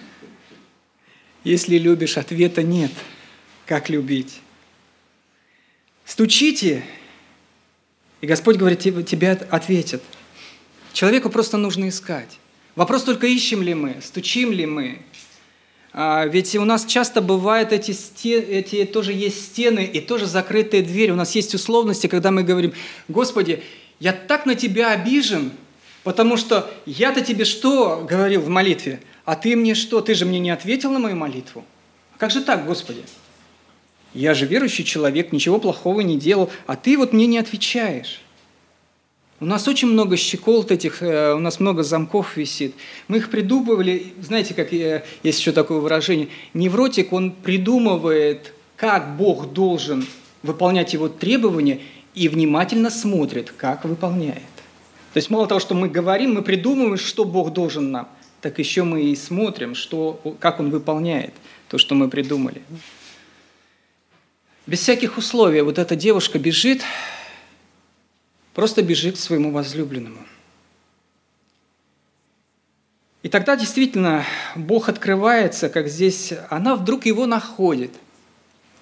если 1.43 1.77
любишь, 1.77 2.17
ответа 2.17 2.63
нет. 2.63 2.91
Как 3.65 3.89
любить? 3.89 4.39
Стучите, 6.05 6.83
и 8.21 8.27
Господь 8.27 8.55
говорит, 8.55 8.79
тебе 8.79 9.31
ответят– 9.31 10.01
Человеку 10.93 11.29
просто 11.29 11.57
нужно 11.57 11.89
искать. 11.89 12.39
Вопрос 12.75 13.03
только, 13.03 13.27
ищем 13.27 13.63
ли 13.63 13.73
мы, 13.73 13.97
стучим 14.01 14.51
ли 14.51 14.65
мы. 14.67 14.99
А, 15.91 16.25
ведь 16.25 16.55
у 16.55 16.65
нас 16.65 16.85
часто 16.85 17.21
бывают 17.21 17.71
эти, 17.71 17.91
стены, 17.91 18.43
эти 18.43 18.85
тоже 18.85 19.11
есть 19.11 19.43
стены 19.43 19.83
и 19.85 19.99
тоже 19.99 20.27
закрытые 20.27 20.83
двери. 20.83 21.11
У 21.11 21.15
нас 21.15 21.35
есть 21.35 21.53
условности, 21.53 22.07
когда 22.07 22.31
мы 22.31 22.43
говорим, 22.43 22.73
Господи, 23.07 23.63
я 23.99 24.13
так 24.13 24.45
на 24.45 24.55
тебя 24.55 24.91
обижен, 24.91 25.51
потому 26.03 26.37
что 26.37 26.71
я-то 26.85 27.21
тебе 27.21 27.45
что 27.45 28.05
говорил 28.07 28.41
в 28.41 28.49
молитве, 28.49 29.01
а 29.25 29.35
ты 29.35 29.55
мне 29.55 29.75
что, 29.75 30.01
ты 30.01 30.13
же 30.13 30.25
мне 30.25 30.39
не 30.39 30.51
ответил 30.51 30.91
на 30.91 30.99
мою 30.99 31.15
молитву? 31.15 31.63
Как 32.17 32.31
же 32.31 32.41
так, 32.41 32.65
Господи? 32.65 33.03
Я 34.13 34.35
же 34.35 34.45
верующий 34.45 34.83
человек, 34.83 35.31
ничего 35.31 35.59
плохого 35.59 36.01
не 36.01 36.19
делал, 36.19 36.51
а 36.67 36.75
ты 36.75 36.97
вот 36.97 37.13
мне 37.13 37.25
не 37.25 37.39
отвечаешь. 37.39 38.19
У 39.39 39.45
нас 39.45 39.67
очень 39.67 39.89
много 39.89 40.15
щеколд 40.15 40.71
этих, 40.71 41.01
э, 41.01 41.33
у 41.33 41.39
нас 41.39 41.59
много 41.59 41.83
замков 41.83 42.37
висит. 42.37 42.75
Мы 43.07 43.17
их 43.17 43.29
придумывали, 43.29 44.13
знаете, 44.21 44.53
как 44.53 44.71
есть 44.71 45.39
еще 45.39 45.51
такое 45.51 45.79
выражение, 45.79 46.29
невротик, 46.53 47.11
он 47.11 47.31
придумывает, 47.31 48.53
как 48.75 49.17
Бог 49.17 49.51
должен 49.53 50.05
выполнять 50.43 50.93
его 50.93 51.07
требования 51.09 51.79
и 52.15 52.27
внимательно 52.27 52.89
смотрит, 52.89 53.51
как 53.51 53.85
выполняет. 53.85 54.43
То 55.13 55.17
есть 55.17 55.29
мало 55.29 55.47
того, 55.47 55.59
что 55.59 55.75
мы 55.75 55.89
говорим, 55.89 56.35
мы 56.35 56.41
придумываем, 56.41 56.97
что 56.97 57.25
Бог 57.25 57.53
должен 57.53 57.91
нам, 57.91 58.07
так 58.41 58.59
еще 58.59 58.83
мы 58.83 59.03
и 59.03 59.15
смотрим, 59.15 59.75
что, 59.75 60.19
как 60.39 60.59
Он 60.59 60.69
выполняет 60.69 61.33
то, 61.69 61.77
что 61.77 61.95
мы 61.95 62.09
придумали. 62.09 62.61
Без 64.65 64.79
всяких 64.79 65.17
условий 65.17 65.61
вот 65.61 65.77
эта 65.77 65.95
девушка 65.95 66.39
бежит, 66.39 66.81
просто 68.53 68.81
бежит 68.81 69.15
к 69.15 69.19
своему 69.19 69.51
возлюбленному. 69.51 70.19
И 73.23 73.29
тогда 73.29 73.55
действительно 73.55 74.25
Бог 74.55 74.89
открывается, 74.89 75.69
как 75.69 75.87
здесь, 75.87 76.33
она 76.49 76.75
вдруг 76.75 77.05
его 77.05 77.25
находит. 77.25 77.91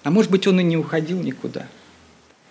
А 0.02 0.10
может 0.10 0.32
быть, 0.32 0.46
он 0.48 0.58
и 0.58 0.64
не 0.64 0.76
уходил 0.76 1.20
никуда. 1.20 1.68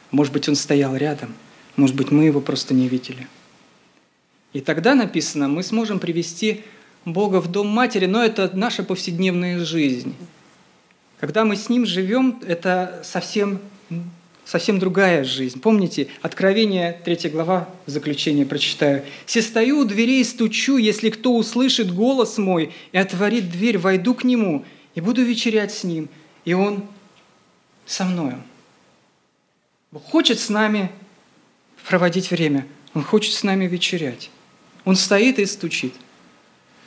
Может 0.09 0.31
быть, 0.31 0.47
он 0.47 0.55
стоял 0.55 0.95
рядом. 0.95 1.33
Может 1.75 1.95
быть, 1.95 2.11
мы 2.11 2.23
его 2.23 2.39
просто 2.39 2.73
не 2.73 2.87
видели. 2.87 3.27
И 4.53 4.61
тогда 4.61 4.95
написано, 4.95 5.49
мы 5.49 5.63
сможем 5.63 5.99
привести 5.99 6.63
Бога 7.03 7.41
в 7.41 7.51
дом 7.51 7.67
матери, 7.67 8.05
но 8.05 8.23
это 8.23 8.49
наша 8.53 8.83
повседневная 8.83 9.59
жизнь. 9.63 10.15
Когда 11.19 11.45
мы 11.45 11.55
с 11.55 11.69
Ним 11.69 11.85
живем, 11.85 12.41
это 12.45 13.01
совсем 13.03 13.59
совсем 14.45 14.79
другая 14.79 15.23
жизнь. 15.23 15.59
Помните, 15.59 16.07
Откровение, 16.21 16.99
3 17.05 17.29
глава, 17.29 17.69
в 17.85 17.89
заключение 17.89 18.45
прочитаю. 18.45 19.03
«Се 19.25 19.41
стою 19.41 19.79
у 19.79 19.85
дверей 19.85 20.21
и 20.21 20.25
стучу, 20.25 20.77
если 20.77 21.09
кто 21.09 21.35
услышит 21.35 21.93
голос 21.93 22.37
мой 22.37 22.73
и 22.91 22.97
отворит 22.97 23.49
дверь, 23.51 23.77
войду 23.77 24.13
к 24.13 24.23
нему 24.23 24.65
и 24.95 25.01
буду 25.01 25.23
вечерять 25.23 25.73
с 25.73 25.83
ним, 25.83 26.09
и 26.45 26.53
он 26.53 26.83
со 27.85 28.05
мною». 28.05 28.41
Бог 29.91 30.03
хочет 30.05 30.39
с 30.39 30.49
нами 30.49 30.89
проводить 31.87 32.31
время, 32.31 32.65
Он 32.93 33.03
хочет 33.03 33.33
с 33.33 33.43
нами 33.43 33.65
вечерять. 33.65 34.29
Он 34.85 34.95
стоит 34.95 35.39
и 35.39 35.45
стучит. 35.45 35.93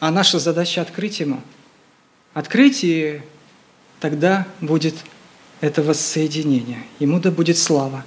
А 0.00 0.11
наша 0.11 0.38
задача 0.38 0.82
открыть 0.82 1.20
Ему. 1.20 1.40
Открыть, 2.32 2.80
и 2.82 3.20
тогда 4.00 4.46
будет 4.61 4.94
это 5.65 5.83
воссоединение. 5.83 6.83
Ему 6.99 7.19
да 7.21 7.31
будет 7.31 7.57
слава. 7.57 8.05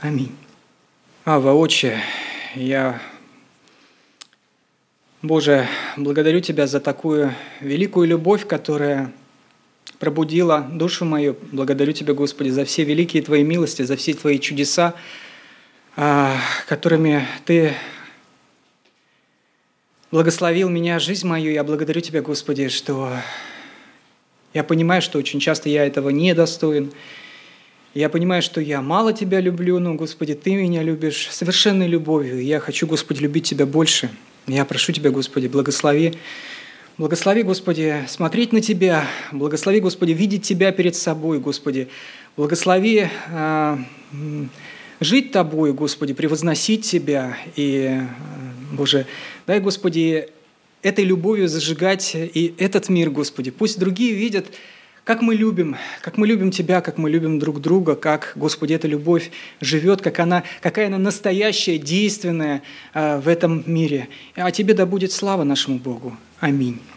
Аминь. 0.00 0.30
Ава, 1.24 1.52
Отче, 1.54 2.00
я, 2.54 3.02
Боже, 5.22 5.66
благодарю 5.96 6.38
Тебя 6.38 6.68
за 6.68 6.78
такую 6.78 7.34
великую 7.60 8.06
любовь, 8.06 8.46
которая 8.46 9.12
пробудила 9.98 10.60
душу 10.60 11.04
мою. 11.04 11.36
Благодарю 11.50 11.92
Тебя, 11.94 12.14
Господи, 12.14 12.50
за 12.50 12.64
все 12.64 12.84
великие 12.84 13.24
Твои 13.24 13.42
милости, 13.42 13.82
за 13.82 13.96
все 13.96 14.14
Твои 14.14 14.38
чудеса, 14.38 14.94
а, 15.96 16.36
которыми 16.68 17.26
Ты 17.44 17.74
благословил 20.12 20.68
меня, 20.68 21.00
жизнь 21.00 21.26
мою. 21.26 21.50
Я 21.50 21.64
благодарю 21.64 22.00
Тебя, 22.00 22.22
Господи, 22.22 22.68
что 22.68 23.12
я 24.54 24.64
понимаю, 24.64 25.02
что 25.02 25.18
очень 25.18 25.40
часто 25.40 25.68
я 25.68 25.86
этого 25.86 26.10
не 26.10 26.34
достоин. 26.34 26.92
Я 27.94 28.08
понимаю, 28.08 28.42
что 28.42 28.60
я 28.60 28.80
мало 28.80 29.12
Тебя 29.12 29.40
люблю, 29.40 29.78
но, 29.78 29.94
Господи, 29.94 30.34
Ты 30.34 30.54
меня 30.54 30.82
любишь 30.82 31.28
совершенной 31.30 31.86
любовью. 31.86 32.42
Я 32.42 32.58
хочу, 32.60 32.86
Господи, 32.86 33.20
любить 33.20 33.44
Тебя 33.44 33.66
больше. 33.66 34.10
Я 34.46 34.64
прошу 34.64 34.92
Тебя, 34.92 35.10
Господи, 35.10 35.46
благослови. 35.46 36.14
Благослови, 36.98 37.42
Господи, 37.42 38.04
смотреть 38.08 38.52
на 38.52 38.60
Тебя. 38.60 39.06
Благослови, 39.30 39.80
Господи, 39.80 40.12
видеть 40.12 40.42
Тебя 40.42 40.72
перед 40.72 40.96
собой, 40.96 41.38
Господи. 41.38 41.88
Благослови 42.36 43.08
э, 43.30 43.76
жить 45.00 45.32
Тобой, 45.32 45.72
Господи, 45.72 46.12
превозносить 46.12 46.84
Тебя. 46.84 47.36
И, 47.56 47.88
э, 47.90 48.06
Боже, 48.72 49.06
дай, 49.46 49.60
Господи, 49.60 50.28
этой 50.82 51.04
любовью 51.04 51.48
зажигать 51.48 52.14
и 52.14 52.54
этот 52.58 52.88
мир, 52.88 53.10
Господи. 53.10 53.50
Пусть 53.50 53.78
другие 53.78 54.14
видят, 54.14 54.46
как 55.04 55.20
мы 55.20 55.34
любим, 55.34 55.76
как 56.00 56.16
мы 56.16 56.26
любим 56.26 56.50
Тебя, 56.50 56.80
как 56.80 56.98
мы 56.98 57.10
любим 57.10 57.38
друг 57.38 57.60
друга, 57.60 57.94
как, 57.96 58.32
Господи, 58.36 58.74
эта 58.74 58.86
любовь 58.86 59.30
живет, 59.60 60.00
как 60.00 60.18
она, 60.20 60.44
какая 60.60 60.86
она 60.86 60.98
настоящая, 60.98 61.78
действенная 61.78 62.62
э, 62.94 63.18
в 63.18 63.26
этом 63.26 63.64
мире. 63.66 64.08
А 64.36 64.50
Тебе 64.50 64.74
да 64.74 64.86
будет 64.86 65.12
слава 65.12 65.44
нашему 65.44 65.78
Богу. 65.78 66.16
Аминь. 66.38 66.80